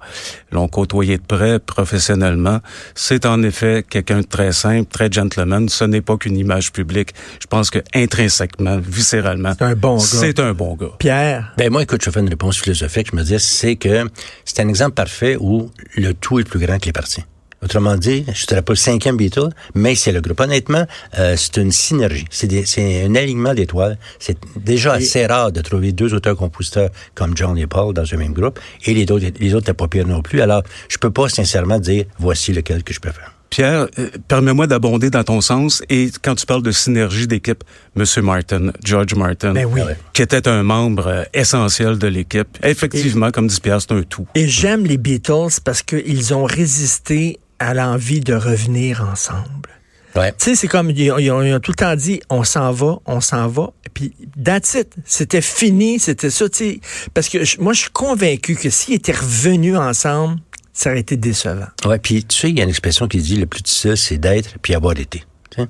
l'ont 0.53 0.69
côtoyé 0.69 1.19
de 1.19 1.23
près 1.23 1.59
professionnellement. 1.59 2.61
C'est 2.95 3.27
en 3.27 3.43
effet 3.43 3.85
quelqu'un 3.89 4.21
de 4.21 4.27
très 4.27 4.53
simple, 4.53 4.89
très 4.91 5.12
gentleman. 5.12 5.69
Ce 5.69 5.85
n'est 5.85 6.00
pas 6.00 6.17
qu'une 6.17 6.37
image 6.39 6.73
publique. 6.73 7.15
Je 7.41 7.47
pense 7.47 7.69
que 7.71 7.81
intrinsèquement, 7.95 8.79
viscéralement, 8.79 9.53
C'est 9.59 9.65
un 9.65 9.75
bon 9.75 9.97
gars. 9.97 10.03
C'est 10.05 10.41
un 10.41 10.53
bon 10.55 10.77
gars. 10.77 10.93
Pierre, 10.99 11.53
Ben 11.59 11.71
moi, 11.71 11.83
écoute, 11.83 12.03
je 12.03 12.11
fais 12.11 12.21
une 12.21 12.29
réponse 12.29 12.59
philosophique. 12.59 13.09
Je 13.12 13.17
me 13.17 13.23
dis, 13.23 13.39
c'est 13.39 13.77
que 13.77 14.09
c'est 14.45 14.61
un 14.61 14.69
exemple 14.69 14.93
parfait 14.95 15.37
où 15.39 15.71
le 15.97 16.15
tout 16.15 16.41
est 16.41 16.45
plus 16.45 16.59
grand 16.59 16.79
que 16.79 16.87
les 16.87 16.93
parties. 16.93 17.25
Autrement 17.62 17.97
dit, 17.97 18.25
je 18.33 18.43
ne 18.45 18.47
dirais 18.47 18.62
pas 18.62 18.73
le 18.73 18.76
cinquième 18.79 19.17
Beatle, 19.19 19.50
mais 19.75 19.95
c'est 19.95 20.12
le 20.12 20.21
groupe. 20.23 20.40
Honnêtement, 20.40 20.87
euh, 21.19 21.35
c'est 21.37 21.59
une 21.59 21.73
synergie. 21.73 22.25
C'est 22.31 22.47
des- 22.47 22.64
c'est 22.64 23.05
un 23.05 23.14
alignement 23.14 23.52
d'étoiles. 23.52 23.99
C'est 24.19 24.38
déjà 24.57 24.95
assez 24.95 25.26
rare 25.26 25.52
de 25.52 25.61
trouver 25.61 25.93
deux 25.93 26.14
auteurs-compositeurs 26.14 26.88
comme 27.14 27.37
John 27.37 27.59
et 27.59 27.67
Paul 27.67 27.93
dans 27.93 28.05
un 28.12 28.17
même 28.17 28.33
groupe, 28.33 28.59
et 28.87 28.95
les 28.95 29.02
autres, 29.12 29.26
les 29.38 29.49
autres 29.55 29.64
n'étaient 29.64 29.75
pas 29.75 29.88
pires 29.88 30.07
non 30.07 30.23
plus. 30.23 30.40
Alors, 30.40 30.62
je 30.88 30.97
peux 30.97 31.11
pas 31.11 31.29
sincèrement 31.29 31.79
dire, 31.79 32.05
voici 32.19 32.52
lequel 32.52 32.83
que 32.83 32.95
je 32.95 33.00
préfère. 33.00 33.35
Pierre, 33.50 33.88
euh, 33.99 34.09
permets-moi 34.29 34.69
d'abonder 34.69 35.11
dans 35.11 35.25
ton 35.25 35.40
sens. 35.40 35.83
Et 35.90 36.09
quand 36.23 36.37
tu 36.37 36.47
parles 36.47 36.62
de 36.62 36.71
synergie 36.71 37.26
d'équipe, 37.26 37.64
Monsieur 37.97 38.23
Martin, 38.23 38.71
George 38.85 39.14
Martin, 39.17 39.52
Ben 39.55 39.67
oui. 39.67 39.81
Ah 39.85 39.93
qui 40.12 40.23
était 40.23 40.47
un 40.47 40.62
membre 40.62 41.09
euh, 41.09 41.25
essentiel 41.35 41.99
de 41.99 42.07
l'équipe. 42.07 42.47
Effectivement, 42.62 43.33
comme 43.33 43.49
dit 43.49 43.61
Pierre, 43.61 43.81
c'est 43.83 43.90
un 43.93 44.02
tout. 44.02 44.25
et 44.37 44.47
j'aime 44.49 44.85
les 44.87 44.99
Beatles 44.99 45.59
parce 45.64 45.83
qu'ils 45.83 46.33
ont 46.33 46.45
résisté 46.45 47.40
à 47.61 47.75
l'envie 47.75 48.19
de 48.21 48.35
revenir 48.35 49.07
ensemble. 49.11 49.69
Ouais. 50.17 50.33
Tu 50.33 50.37
sais, 50.47 50.55
c'est 50.57 50.67
comme, 50.67 50.90
ils 50.90 51.12
ont, 51.12 51.19
ils 51.19 51.31
ont- 51.31 51.43
ils 51.43 51.55
ont 51.55 51.61
tout 51.61 51.71
le 51.71 51.76
temps 51.76 51.95
dit, 51.95 52.21
on 52.31 52.43
s'en 52.43 52.73
va, 52.73 52.99
on 53.07 53.21
s'en 53.21 53.47
va. 53.47 53.71
Et 53.87 53.88
puis, 53.90 54.12
that's 54.45 54.75
it. 54.75 54.88
C'était 55.05 55.40
fini, 55.40 56.00
c'était 56.00 56.31
ça, 56.31 56.49
tu 56.49 56.59
sais. 56.59 56.81
Parce 57.14 57.29
que 57.29 57.45
je- 57.45 57.61
moi, 57.61 57.73
je 57.75 57.83
suis 57.83 57.90
convaincu 57.90 58.57
que 58.57 58.71
s'ils 58.71 58.95
étaient 58.95 59.12
revenus 59.12 59.76
ensemble, 59.76 60.40
ça 60.73 60.90
aurait 60.90 61.00
été 61.00 61.17
décevant. 61.17 61.69
Ouais, 61.85 62.00
puis 62.00 62.25
tu 62.25 62.37
sais, 62.37 62.50
il 62.50 62.59
y 62.59 62.61
a 62.61 62.64
une 62.64 62.71
expression 62.71 63.07
qui 63.07 63.19
dit, 63.19 63.37
le 63.37 63.47
plus 63.47 63.62
difficile, 63.62 63.97
c'est 63.97 64.19
d'être 64.19 64.59
puis 64.61 64.75
avoir 64.75 64.99
été. 64.99 65.23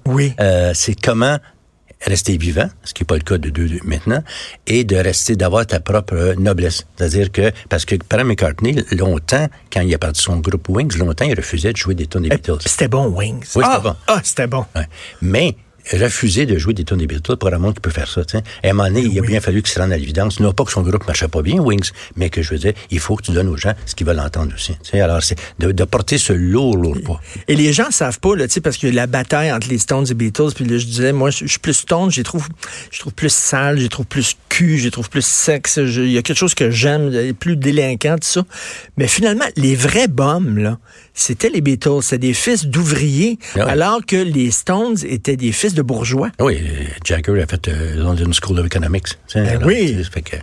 Oui. 0.06 0.32
Euh, 0.40 0.73
c'est 0.75 0.94
comment 0.99 1.38
rester 2.02 2.37
vivant, 2.37 2.69
ce 2.85 2.95
qui 2.95 3.02
n'est 3.02 3.07
pas 3.07 3.16
le 3.16 3.23
cas 3.23 3.38
de 3.38 3.50
deux, 3.50 3.69
deux 3.69 3.80
maintenant, 3.85 4.23
et 4.66 4.85
de 4.85 4.97
rester, 4.97 5.37
d'avoir 5.37 5.66
ta 5.66 5.80
propre 5.80 6.14
euh, 6.14 6.35
noblesse. 6.37 6.87
C'est-à-dire 6.97 7.30
que, 7.30 7.52
parce 7.69 7.85
que 7.85 7.97
Paul 7.97 8.25
McCartney, 8.25 8.85
longtemps, 8.92 9.49
quand 9.73 9.80
il 9.80 9.95
a 9.95 9.99
parti 9.99 10.21
de 10.21 10.23
son 10.23 10.38
groupe 10.38 10.69
Wings, 10.69 10.97
longtemps, 10.99 11.26
il 11.26 11.35
refusait 11.35 11.73
de 11.73 11.76
jouer 11.76 11.95
des 11.95 12.07
tunes 12.07 12.23
des 12.23 12.30
Beatles. 12.30 12.59
C'était 12.64 12.88
bon, 12.88 13.07
Wings. 13.09 13.45
Oui, 13.54 13.64
ah, 13.66 13.73
c'était 13.75 13.88
bon. 13.88 13.97
Ah, 14.07 14.21
c'était 14.23 14.47
bon. 14.47 14.66
Ouais. 14.75 14.88
Mais 15.23 15.57
refuser 15.92 16.46
de 16.46 16.56
jouer 16.56 16.75
des 16.75 16.84
tunes 16.84 16.99
des 16.99 17.06
Beatles 17.06 17.37
pour 17.37 17.52
un 17.52 17.58
monde 17.58 17.75
qui 17.75 17.80
peut 17.80 17.90
faire 17.90 18.08
ça. 18.08 18.25
tu 18.25 18.38
sais. 18.38 18.44
À 18.62 18.70
un 18.70 18.72
moment 18.72 18.88
donné, 18.88 19.02
il 19.02 19.18
a 19.18 19.22
bien 19.22 19.40
fallu 19.40 19.62
qu'il 19.62 19.72
se 19.72 19.80
rende 19.80 19.92
à 19.92 19.96
l'évidence. 19.96 20.40
Non 20.40 20.52
pas 20.52 20.64
que 20.64 20.72
son 20.72 20.82
groupe 20.82 21.06
marchait 21.06 21.28
pas 21.28 21.42
bien, 21.42 21.60
Wings, 21.60 21.90
mais 22.16 22.30
que 22.30 22.42
je 22.42 22.50
veux 22.50 22.58
dire, 22.58 22.72
il 22.90 23.00
faut 23.00 23.16
que 23.16 23.22
tu 23.22 23.32
donnes 23.32 23.49
aux 23.49 23.56
gens 23.56 23.75
ce 23.87 23.94
qu'ils 23.94 24.06
veulent 24.06 24.20
entendre 24.20 24.52
aussi. 24.54 24.76
Alors, 24.94 25.22
c'est 25.22 25.37
de, 25.58 25.72
de 25.72 25.84
porter 25.84 26.18
ce 26.18 26.32
lourd, 26.32 26.76
lourd 26.76 26.96
poids. 27.04 27.20
Et 27.49 27.56
les 27.56 27.72
gens 27.72 27.90
savent 27.90 28.20
pas, 28.20 28.34
là, 28.37 28.46
parce 28.62 28.76
que 28.76 28.87
la 28.87 29.06
bataille 29.06 29.52
entre 29.52 29.68
les 29.68 29.78
Stones 29.78 30.04
et 30.04 30.08
les 30.10 30.14
Beatles, 30.14 30.52
puis 30.54 30.64
là, 30.64 30.78
je 30.78 30.87
disais, 30.87 31.12
moi, 31.12 31.30
je 31.30 31.50
je 31.50 31.54
suis 31.54 31.58
plus 31.58 31.75
Stone, 31.75 32.10
je 32.10 32.22
trouve, 32.22 32.49
je 32.90 33.00
trouve 33.00 33.12
plus 33.12 33.32
sale, 33.32 33.80
je 33.80 33.87
trouve 33.88 34.06
plus 34.06 34.37
cul, 34.49 34.78
je 34.78 34.88
trouve 34.88 35.10
plus 35.10 35.25
sexe, 35.25 35.78
il 35.78 36.10
y 36.10 36.18
a 36.18 36.22
quelque 36.22 36.37
chose 36.37 36.54
que 36.54 36.70
j'aime, 36.70 37.32
plus 37.34 37.56
délinquant, 37.56 38.16
tout 38.16 38.28
ça. 38.28 38.44
Mais 38.96 39.08
finalement, 39.08 39.46
les 39.56 39.75
vrais 39.75 40.06
bombes, 40.06 40.58
là, 40.58 40.78
c'était 41.12 41.50
les 41.50 41.60
Beatles, 41.60 42.02
c'était 42.02 42.28
des 42.28 42.34
fils 42.34 42.66
d'ouvriers, 42.66 43.38
Ah 43.56 43.64
alors 43.64 44.06
que 44.06 44.16
les 44.16 44.50
Stones 44.50 44.96
étaient 45.04 45.37
des 45.37 45.52
fils 45.52 45.69
fils 45.70 45.74
de 45.76 45.82
bourgeois. 45.82 46.30
Oui, 46.40 46.58
Jagger 47.04 47.40
a 47.42 47.46
fait 47.46 47.68
euh, 47.68 47.94
London 47.96 48.30
School 48.32 48.58
of 48.58 48.66
Economics. 48.66 49.06
Ben 49.34 49.60
oui. 49.64 50.02
fait 50.10 50.22
que 50.22 50.36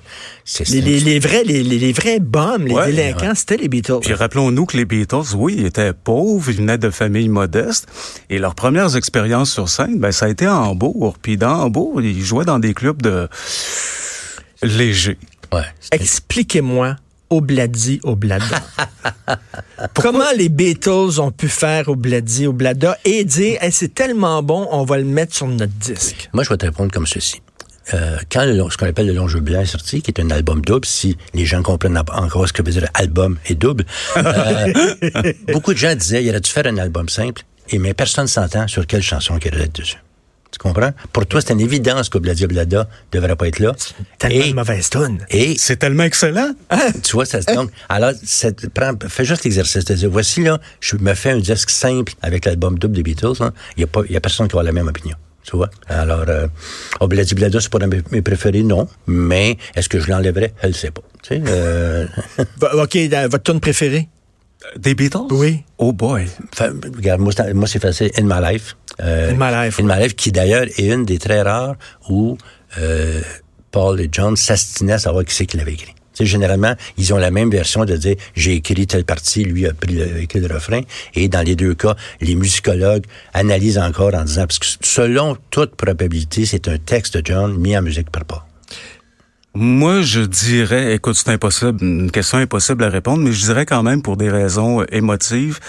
Les, 0.71 0.81
les- 0.81 0.99
les 0.99 1.19
vrais, 1.19 1.43
les, 1.43 1.63
les- 1.63 1.79
les 1.79 1.91
vrais 1.91 2.19
bombes, 2.19 2.67
les 2.67 2.73
Ouais, 2.73 2.91
délinquants, 2.91 3.33
c'était 3.35 3.57
les 3.57 3.67
Beatles. 3.67 3.99
Puis 4.01 4.13
rappelons-nous 4.13 4.65
que 4.65 4.77
les 4.77 4.85
Beatles, 4.85 5.35
oui, 5.35 5.55
ils 5.59 5.65
étaient 5.65 5.93
pauvres, 5.93 6.49
ils 6.49 6.57
venaient 6.57 6.77
de 6.77 6.89
familles 6.89 7.29
modestes, 7.29 7.87
et 8.29 8.39
leurs 8.39 8.55
premières 8.55 8.95
expériences 8.95 9.51
sur 9.51 9.67
scène, 9.69 9.99
ben, 9.99 10.11
ça 10.11 10.27
a 10.27 10.29
été 10.29 10.45
à 10.45 10.55
Hambourg. 10.57 11.17
Puis 11.21 11.37
dans 11.37 11.63
Hambourg, 11.63 12.01
ils 12.01 12.23
jouaient 12.23 12.45
dans 12.45 12.59
des 12.59 12.73
clubs 12.73 13.01
de 13.01 13.27
légers. 14.63 15.17
ouais, 15.53 15.61
Expliquez-moi, 15.91 16.95
Obladi, 17.29 17.99
Oblada. 18.03 18.45
Comment 19.95 20.31
les 20.35 20.49
Beatles 20.49 21.19
ont 21.19 21.31
pu 21.31 21.47
faire 21.47 21.89
Obladi, 21.89 22.47
Oblada 22.47 22.97
et 23.05 23.23
dire, 23.23 23.57
Hey, 23.61 23.71
c'est 23.71 23.93
tellement 23.93 24.41
bon, 24.43 24.67
on 24.71 24.83
va 24.83 24.97
le 24.97 25.03
mettre 25.03 25.35
sur 25.35 25.47
notre 25.47 25.73
disque? 25.73 26.29
Moi, 26.33 26.43
je 26.43 26.49
vais 26.49 26.57
te 26.57 26.65
répondre 26.65 26.91
comme 26.91 27.07
ceci. 27.07 27.41
Euh, 27.93 28.17
quand 28.29 28.43
le 28.43 28.69
ce 28.69 28.77
qu'on 28.77 28.85
appelle 28.85 29.07
le 29.07 29.13
long 29.13 29.27
jeu 29.27 29.39
blanc 29.39 29.61
est 29.61 29.65
sorti, 29.65 30.01
qui 30.01 30.11
est 30.11 30.19
un 30.19 30.29
album 30.29 30.61
double, 30.61 30.85
si 30.85 31.17
les 31.33 31.45
gens 31.45 31.63
comprennent 31.63 31.97
encore 31.97 32.47
ce 32.47 32.51
que 32.51 32.61
veut 32.61 32.71
dire 32.71 32.87
album 32.93 33.37
et 33.47 33.55
double, 33.55 33.85
euh, 34.17 34.73
beaucoup 35.53 35.73
de 35.73 35.77
gens 35.77 35.95
disaient 35.95 36.23
il 36.23 36.29
aurait 36.29 36.41
dû 36.41 36.49
faire 36.49 36.67
un 36.67 36.77
album 36.77 37.07
simple, 37.07 37.43
et 37.69 37.79
mais 37.79 37.93
personne 37.93 38.27
s'entend 38.27 38.67
sur 38.67 38.85
quelle 38.85 39.01
chanson 39.01 39.37
qu'il 39.37 39.55
aurait 39.55 39.65
être 39.65 39.75
dessus. 39.75 39.97
Tu 40.51 40.59
comprends? 40.59 40.91
Pour 41.13 41.25
toi, 41.25 41.41
c'est 41.41 41.53
une 41.53 41.59
évidence 41.61 42.09
qu'Obladi 42.09 42.45
Oblada 42.45 42.87
devrait 43.11 43.35
pas 43.35 43.47
être 43.47 43.59
là. 43.59 43.73
Tellement 44.17 44.45
Et- 44.45 44.49
de 44.49 44.55
mauvaise 44.55 44.89
tune. 44.89 45.19
Et 45.29 45.55
C'est 45.57 45.75
tellement 45.77 46.03
excellent. 46.03 46.51
tu 47.03 47.11
vois, 47.13 47.25
ça 47.25 47.41
se 47.41 47.53
donc, 47.53 47.69
alors, 47.89 48.11
fais 49.09 49.25
juste 49.25 49.43
l'exercice 49.43 49.83
de 49.85 49.93
dire, 49.93 50.09
voici, 50.09 50.41
là, 50.43 50.59
je 50.79 50.95
me 50.97 51.13
fais 51.13 51.31
un 51.31 51.39
disque 51.39 51.69
simple 51.69 52.13
avec 52.21 52.45
l'album 52.45 52.79
double 52.79 52.95
des 52.95 53.03
Beatles, 53.03 53.33
hein. 53.41 53.53
Il 53.75 53.81
y 53.81 53.83
a 53.83 53.87
pas, 53.87 54.01
il 54.07 54.13
y 54.13 54.17
a 54.17 54.21
personne 54.21 54.47
qui 54.47 54.53
va 54.53 54.61
avoir 54.61 54.73
la 54.73 54.79
même 54.79 54.87
opinion. 54.87 55.15
Tu 55.43 55.55
vois? 55.55 55.69
Alors, 55.87 56.25
euh, 56.27 56.47
Obladi 56.99 57.33
Blada, 57.35 57.59
c'est 57.61 57.69
pas 57.71 57.77
un 57.81 57.87
de 57.87 58.03
mes- 58.11 58.21
préférés, 58.21 58.63
non. 58.63 58.87
Mais, 59.07 59.57
est-ce 59.75 59.87
que 59.89 59.99
je 59.99 60.09
l'enlèverais? 60.11 60.53
Je 60.61 60.67
le 60.67 60.73
sais 60.73 60.91
pas. 60.91 61.01
Tu 61.23 61.35
sais, 61.35 61.41
euh, 61.47 62.05
OK, 62.73 62.95
euh, 62.97 63.27
votre 63.29 63.43
tune 63.43 63.59
préférée? 63.61 64.09
Des 64.77 64.95
Beatles? 64.95 65.27
Oui. 65.31 65.63
Oh 65.77 65.93
boy. 65.93 66.25
Enfin, 66.53 66.73
regarde, 66.95 67.21
moi, 67.21 67.31
c'est- 67.35 67.53
moi, 67.53 67.67
c'est 67.67 67.79
facile. 67.79 68.11
In 68.17 68.23
My 68.23 68.53
Life. 68.53 68.75
Euh, 68.99 69.31
In 69.31 69.35
My 69.35 69.51
Life, 69.65 69.79
In 69.79 69.83
My 69.83 70.01
Life, 70.01 70.15
qui 70.15 70.31
d'ailleurs 70.31 70.65
est 70.77 70.87
une 70.87 71.05
des 71.05 71.19
très 71.19 71.41
rares 71.41 71.75
où 72.09 72.37
euh, 72.79 73.21
Paul 73.71 74.01
et 74.01 74.09
John 74.11 74.35
s'astinaient 74.35 74.93
à 74.93 74.99
savoir 74.99 75.23
qui 75.25 75.33
c'est 75.35 75.45
qui 75.45 75.57
l'avait 75.57 75.73
écrit. 75.73 75.93
Tu 76.13 76.23
sais, 76.23 76.25
généralement, 76.25 76.73
ils 76.97 77.13
ont 77.13 77.17
la 77.17 77.29
même 77.29 77.51
version 77.51 77.85
de 77.85 77.95
dire 77.95 78.15
j'ai 78.35 78.53
écrit 78.55 78.87
telle 78.87 79.05
partie, 79.05 79.43
lui 79.43 79.67
a 79.67 79.73
pris 79.73 79.93
le, 79.93 80.19
écrit 80.21 80.39
le 80.39 80.47
refrain. 80.51 80.81
Et 81.13 81.27
dans 81.29 81.43
les 81.43 81.55
deux 81.55 81.75
cas, 81.75 81.95
les 82.21 82.33
musicologues 82.33 83.05
analysent 83.33 83.77
encore 83.77 84.15
en 84.15 84.23
disant 84.23 84.47
parce 84.47 84.57
que 84.57 84.65
selon 84.81 85.37
toute 85.51 85.75
probabilité, 85.75 86.47
c'est 86.47 86.67
un 86.67 86.79
texte 86.79 87.17
de 87.17 87.21
John 87.23 87.55
mis 87.55 87.77
en 87.77 87.83
musique 87.83 88.09
par 88.09 88.25
Paul. 88.25 88.39
Moi, 89.59 90.01
je 90.03 90.19
dirais, 90.19 90.93
écoute, 90.93 91.15
c'est 91.15 91.31
impossible, 91.31 91.83
une 91.83 92.11
question 92.11 92.37
impossible 92.37 92.83
à 92.83 92.89
répondre, 92.89 93.23
mais 93.23 93.31
je 93.31 93.43
dirais 93.43 93.65
quand 93.65 93.81
même 93.81 94.03
pour 94.03 94.15
des 94.15 94.29
raisons 94.29 94.81
euh, 94.81 94.85
émotives, 94.91 95.59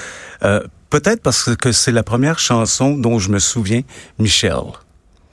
euh, 0.43 0.61
peut-être 0.91 1.23
parce 1.23 1.57
que 1.57 1.73
c'est 1.73 1.91
la 1.91 2.03
première 2.03 2.39
chanson 2.39 2.99
dont 2.99 3.19
je 3.19 3.31
me 3.31 3.39
souviens, 3.39 3.81
Michel. 4.19 4.53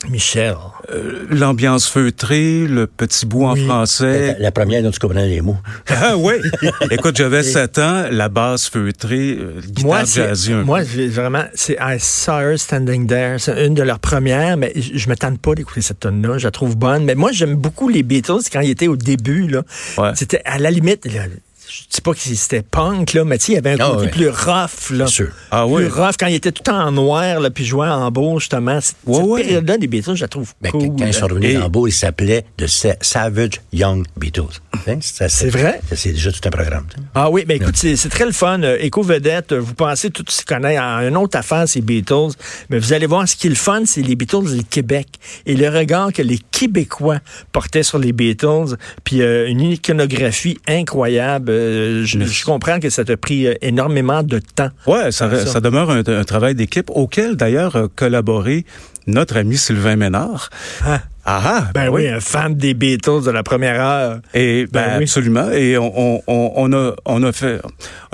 Michel. 0.09 0.55
Euh, 0.91 1.25
L'ambiance 1.29 1.87
feutrée, 1.87 2.67
le 2.67 2.85
petit 2.85 3.25
bout 3.25 3.45
en 3.45 3.55
français. 3.55 4.33
La, 4.33 4.39
la 4.39 4.51
première 4.51 4.83
dont 4.83 4.91
tu 4.91 4.99
comprenais 4.99 5.27
les 5.27 5.41
mots. 5.41 5.57
Ah 5.89 6.15
oui. 6.17 6.33
Écoute, 6.91 7.15
j'avais 7.17 7.43
7 7.43 7.77
ans, 7.79 8.05
la 8.11 8.29
basse 8.29 8.69
feutrée, 8.69 9.37
euh, 9.39 9.61
guitare 9.61 9.85
Moi, 9.85 10.05
c'est, 10.05 10.27
jazzy 10.27 10.53
moi 10.53 10.81
vraiment, 10.83 11.45
c'est 11.53 11.77
I 11.79 11.97
Saw 11.99 12.39
Her 12.39 12.57
Standing 12.57 13.07
There. 13.07 13.39
C'est 13.39 13.65
une 13.65 13.73
de 13.73 13.83
leurs 13.83 13.99
premières, 13.99 14.57
mais 14.57 14.73
je, 14.75 14.97
je 14.97 15.09
me 15.09 15.15
tente 15.15 15.39
pas 15.39 15.55
d'écouter 15.55 15.81
cette 15.81 16.01
tonne-là. 16.01 16.37
Je 16.37 16.45
la 16.45 16.51
trouve 16.51 16.77
bonne. 16.77 17.05
Mais 17.05 17.15
moi, 17.15 17.31
j'aime 17.31 17.55
beaucoup 17.55 17.89
les 17.89 18.03
Beatles 18.03 18.43
quand 18.51 18.61
ils 18.61 18.71
étaient 18.71 18.87
au 18.87 18.97
début, 18.97 19.47
là. 19.47 19.63
Ouais. 19.97 20.11
C'était 20.15 20.41
à 20.45 20.59
la 20.59 20.71
limite, 20.71 21.05
là, 21.05 21.23
je 21.69 21.83
dis 21.93 22.01
pas 22.01 22.13
que 22.13 22.19
c'était 22.19 22.61
punk, 22.61 23.13
là, 23.13 23.23
mais 23.25 23.37
tu 23.37 23.45
sais, 23.45 23.51
il 23.53 23.55
y 23.55 23.57
avait 23.57 23.71
un 23.71 23.77
Ah, 23.79 23.91
côté 23.95 24.07
plus 24.09 24.29
rough, 24.29 24.91
là. 24.91 25.07
Sûr. 25.07 25.29
Ah 25.51 25.65
plus 25.65 25.73
oui. 25.75 25.87
rough, 25.87 26.15
quand 26.19 26.27
il 26.27 26.35
était 26.35 26.51
tout 26.51 26.69
en 26.69 26.91
noir, 26.91 27.39
là, 27.39 27.49
puis 27.49 27.65
jouait 27.65 27.87
en 27.87 28.09
beau, 28.11 28.39
justement. 28.39 28.79
Cette, 28.81 28.97
période-là, 29.05 29.77
les 29.77 29.87
Beatles, 29.87 30.15
je 30.15 30.21
la 30.21 30.27
trouve 30.27 30.53
Ben, 30.61 30.71
cool. 30.71 30.95
Quand 30.97 31.05
ils 31.05 31.13
sont 31.13 31.27
revenus 31.27 31.51
Et- 31.51 31.53
dans 31.59 31.69
Beau, 31.69 31.87
ils 31.87 31.91
s'appelaient 31.91 32.45
The 32.57 32.67
Sa- 32.67 32.95
Savage 33.01 33.61
Young 33.73 34.05
Beatles. 34.17 34.61
Hein? 34.87 34.97
C'est 35.01 35.49
vrai? 35.49 35.81
C'est 35.95 36.11
déjà 36.11 36.31
tout 36.31 36.41
un 36.45 36.49
programme. 36.51 36.85
Ah 37.15 37.29
oui, 37.29 37.43
mais 37.47 37.55
écoute, 37.55 37.75
c'est 37.77 38.09
très 38.09 38.25
le 38.25 38.31
fun. 38.31 38.61
Euh, 38.61 38.77
Éco-vedette, 38.79 39.51
euh, 39.53 39.59
vous 39.59 39.73
pensez 39.73 40.11
tout 40.11 40.23
se 40.29 40.43
connaît 40.45 40.77
en 40.77 40.99
une 40.99 41.17
autre 41.17 41.37
affaire, 41.37 41.63
c'est 41.67 41.81
Beatles. 41.81 42.33
Mais 42.69 42.77
vous 42.79 42.93
allez 42.93 43.07
voir, 43.07 43.27
ce 43.27 43.35
qui 43.35 43.47
est 43.47 43.49
le 43.49 43.55
fun, 43.55 43.83
c'est 43.85 44.01
les 44.01 44.15
Beatles 44.15 44.53
et 44.53 44.57
le 44.57 44.63
Québec. 44.63 45.07
Et 45.45 45.55
le 45.55 45.69
regard 45.69 46.13
que 46.13 46.21
les 46.21 46.39
Québécois 46.51 47.19
portaient 47.51 47.83
sur 47.83 47.97
les 47.97 48.11
Beatles. 48.13 48.75
Puis 49.03 49.21
euh, 49.21 49.47
une 49.47 49.61
iconographie 49.61 50.57
incroyable. 50.67 51.51
Euh, 51.55 52.05
je, 52.05 52.19
je 52.23 52.45
comprends 52.45 52.79
que 52.79 52.89
ça 52.89 53.03
t'a 53.05 53.17
pris 53.17 53.47
euh, 53.47 53.53
énormément 53.61 54.23
de 54.23 54.39
temps. 54.39 54.69
Ouais, 54.87 55.11
ça, 55.11 55.29
Ça. 55.29 55.45
ça. 55.45 55.59
demeure 55.61 55.89
un, 55.89 56.03
un 56.05 56.23
travail 56.23 56.55
d'équipe 56.55 56.89
auquel 56.89 57.35
d'ailleurs 57.35 57.75
a 57.75 57.87
collaboré 57.87 58.65
notre 59.07 59.37
ami 59.37 59.57
Sylvain 59.57 59.95
Ménard. 59.95 60.49
Ah. 60.83 61.01
Ah, 61.27 61.41
ah, 61.43 61.67
Ben 61.73 61.89
oui, 61.89 62.07
un 62.07 62.19
fan 62.19 62.53
des 62.53 62.75
Beatles 62.75 63.23
de 63.25 63.31
la 63.31 63.41
première 63.41 63.81
heure. 63.81 64.19
Et 64.35 64.67
ben, 64.71 64.89
Ben 64.89 64.97
oui. 64.97 65.03
absolument. 65.05 65.49
Et 65.51 65.75
on, 65.75 65.91
on, 65.97 66.21
on, 66.27 66.51
on 66.55 66.73
a 66.73 66.93
on 67.05 67.23
a 67.23 67.31
fait 67.31 67.59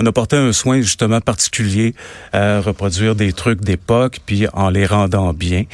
on 0.00 0.06
a 0.06 0.12
porté 0.12 0.36
un 0.36 0.52
soin 0.54 0.80
justement 0.80 1.20
particulier 1.20 1.94
à 2.32 2.60
reproduire 2.62 3.14
des 3.14 3.34
trucs 3.34 3.60
d'époque 3.60 4.20
puis 4.24 4.46
en 4.54 4.70
les 4.70 4.86
rendant 4.86 5.34
bien. 5.34 5.64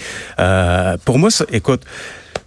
Euh, 0.40 0.96
pour 1.04 1.20
moi, 1.20 1.30
ça, 1.30 1.44
écoute. 1.52 1.82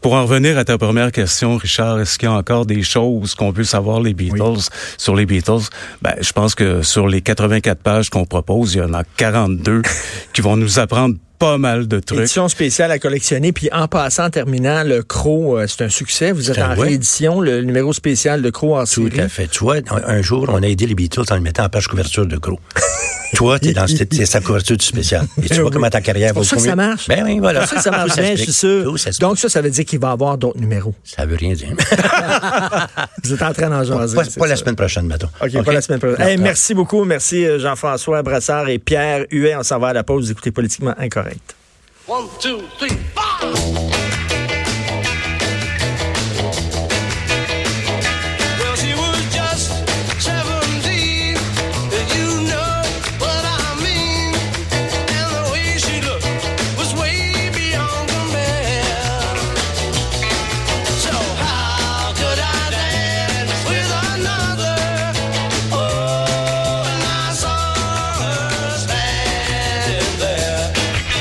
Pour 0.02 0.14
en 0.16 0.24
revenir 0.24 0.58
à 0.58 0.66
ta 0.66 0.80
première 0.80 1.12
question, 1.12 1.58
Richard, 1.58 2.00
est-ce 2.00 2.18
qu'il 2.18 2.28
y 2.28 2.32
a 2.32 2.36
encore 2.36 2.66
des 2.66 2.82
choses 2.82 3.36
qu'on 3.36 3.54
peut 3.54 3.64
savoir 3.64 4.02
les 4.02 4.16
Beatles? 4.16 4.68
Sur 4.98 5.16
les 5.16 5.28
Beatles 5.28 5.70
Ben, 6.02 6.16
je 6.20 6.32
pense 6.32 6.56
que 6.56 6.82
sur 6.82 7.08
les 7.08 7.22
84 7.22 7.80
pages 7.80 8.10
qu'on 8.10 8.26
propose, 8.26 8.74
il 8.74 8.80
y 8.80 8.82
en 8.82 8.96
a 8.96 9.04
42 9.04 9.84
qui 10.34 10.42
vont 10.42 10.58
nous 10.58 10.80
apprendre 10.80 11.16
pas 11.42 11.58
mal 11.58 11.88
de 11.88 12.00
trucs. 12.00 12.20
Édition 12.20 12.48
spéciale 12.48 12.92
à 12.92 13.00
collectionner. 13.00 13.52
Puis 13.52 13.68
en 13.72 13.88
passant, 13.88 14.26
en 14.26 14.30
terminant, 14.30 14.84
le 14.84 15.02
Croc, 15.02 15.58
euh, 15.58 15.66
c'est 15.68 15.84
un 15.84 15.90
succès. 15.90 16.32
Vous 16.32 16.52
êtes 16.52 16.60
un 16.60 16.76
en 16.76 16.78
ouais. 16.78 16.90
réédition, 16.90 17.42
le 17.42 17.64
numéro 17.64 17.94
spécial 17.94 18.44
de 18.44 18.50
Croc 18.52 18.78
en 18.78 18.84
Tout 18.84 19.10
série. 19.10 19.22
à 19.22 19.28
fait. 19.28 19.48
Tu 19.48 19.64
vois, 19.64 19.78
un, 19.90 20.22
jour, 20.22 20.46
on 20.50 20.62
a 20.62 20.68
aidé 20.68 20.86
les 20.86 20.94
Beatles 20.94 21.24
en 21.32 21.36
le 21.36 21.42
mettant 21.42 21.64
en 21.64 21.70
page 21.70 21.88
couverture 21.88 22.28
de 22.28 22.38
gros. 22.38 22.60
Toi, 23.34 23.58
t'es 23.58 23.72
dans 23.72 23.88
cette, 23.88 24.14
sa 24.14 24.40
couverture 24.40 24.78
du 24.78 24.86
spécial. 24.86 25.26
Et 25.42 25.50
tu 25.50 25.62
vois 25.62 25.72
comment 25.72 25.90
ta 25.90 26.02
carrière 26.02 26.34
va 26.34 26.42
que 26.42 26.60
ça 26.60 26.76
marche. 26.76 27.08
Ben 27.08 27.24
oui, 27.26 27.40
voilà. 27.40 27.66
C'est 27.66 27.76
pour 27.76 27.82
ça 27.82 27.90
que 27.90 27.96
ça 27.96 28.06
marche 28.06 28.20
bien, 28.20 28.36
je 28.36 28.44
suis 28.44 28.54
sûr. 28.54 28.96
Donc 29.20 29.40
ça, 29.40 29.50
ça 29.50 29.62
veut 29.62 29.70
dire 29.72 29.86
qu'il 29.86 30.00
va 30.00 30.10
y 30.10 30.12
avoir 30.12 30.38
d'autres 30.38 30.60
numéros. 30.60 30.94
ça 31.04 31.26
veut 31.26 31.38
rien 31.38 31.54
dire. 31.54 31.70
Vous 33.24 33.34
êtes 33.34 33.42
en 33.42 33.54
train 33.54 33.70
d'en 33.70 33.84
jaser. 33.84 34.18
pas 34.38 34.48
la 34.48 34.56
semaine 34.56 34.76
prochaine, 34.76 35.08
mettons. 35.08 35.30
OK, 35.42 35.64
pas 35.64 35.74
la 35.74 35.82
semaine 35.82 36.00
prochaine. 36.00 36.22
Hey, 36.28 36.38
merci 36.38 36.76
beaucoup. 36.76 37.04
Merci 37.04 37.46
euh, 37.46 37.58
Jean-François 37.58 38.22
Brassard 38.22 38.70
et 38.70 38.78
Pierre 38.78 39.26
Huet. 39.32 39.56
On 39.56 39.64
s'en 39.64 39.80
va 39.80 39.88
à 39.88 39.94
la 39.94 40.04
pause. 40.04 40.26
Vous 40.26 40.32
écoutez 40.32 40.52
Politiquement 40.52 40.94
Incorrect. 41.00 41.31
One, 42.08 42.28
two, 42.40 42.68
three, 42.78 42.90
four. 42.90 44.01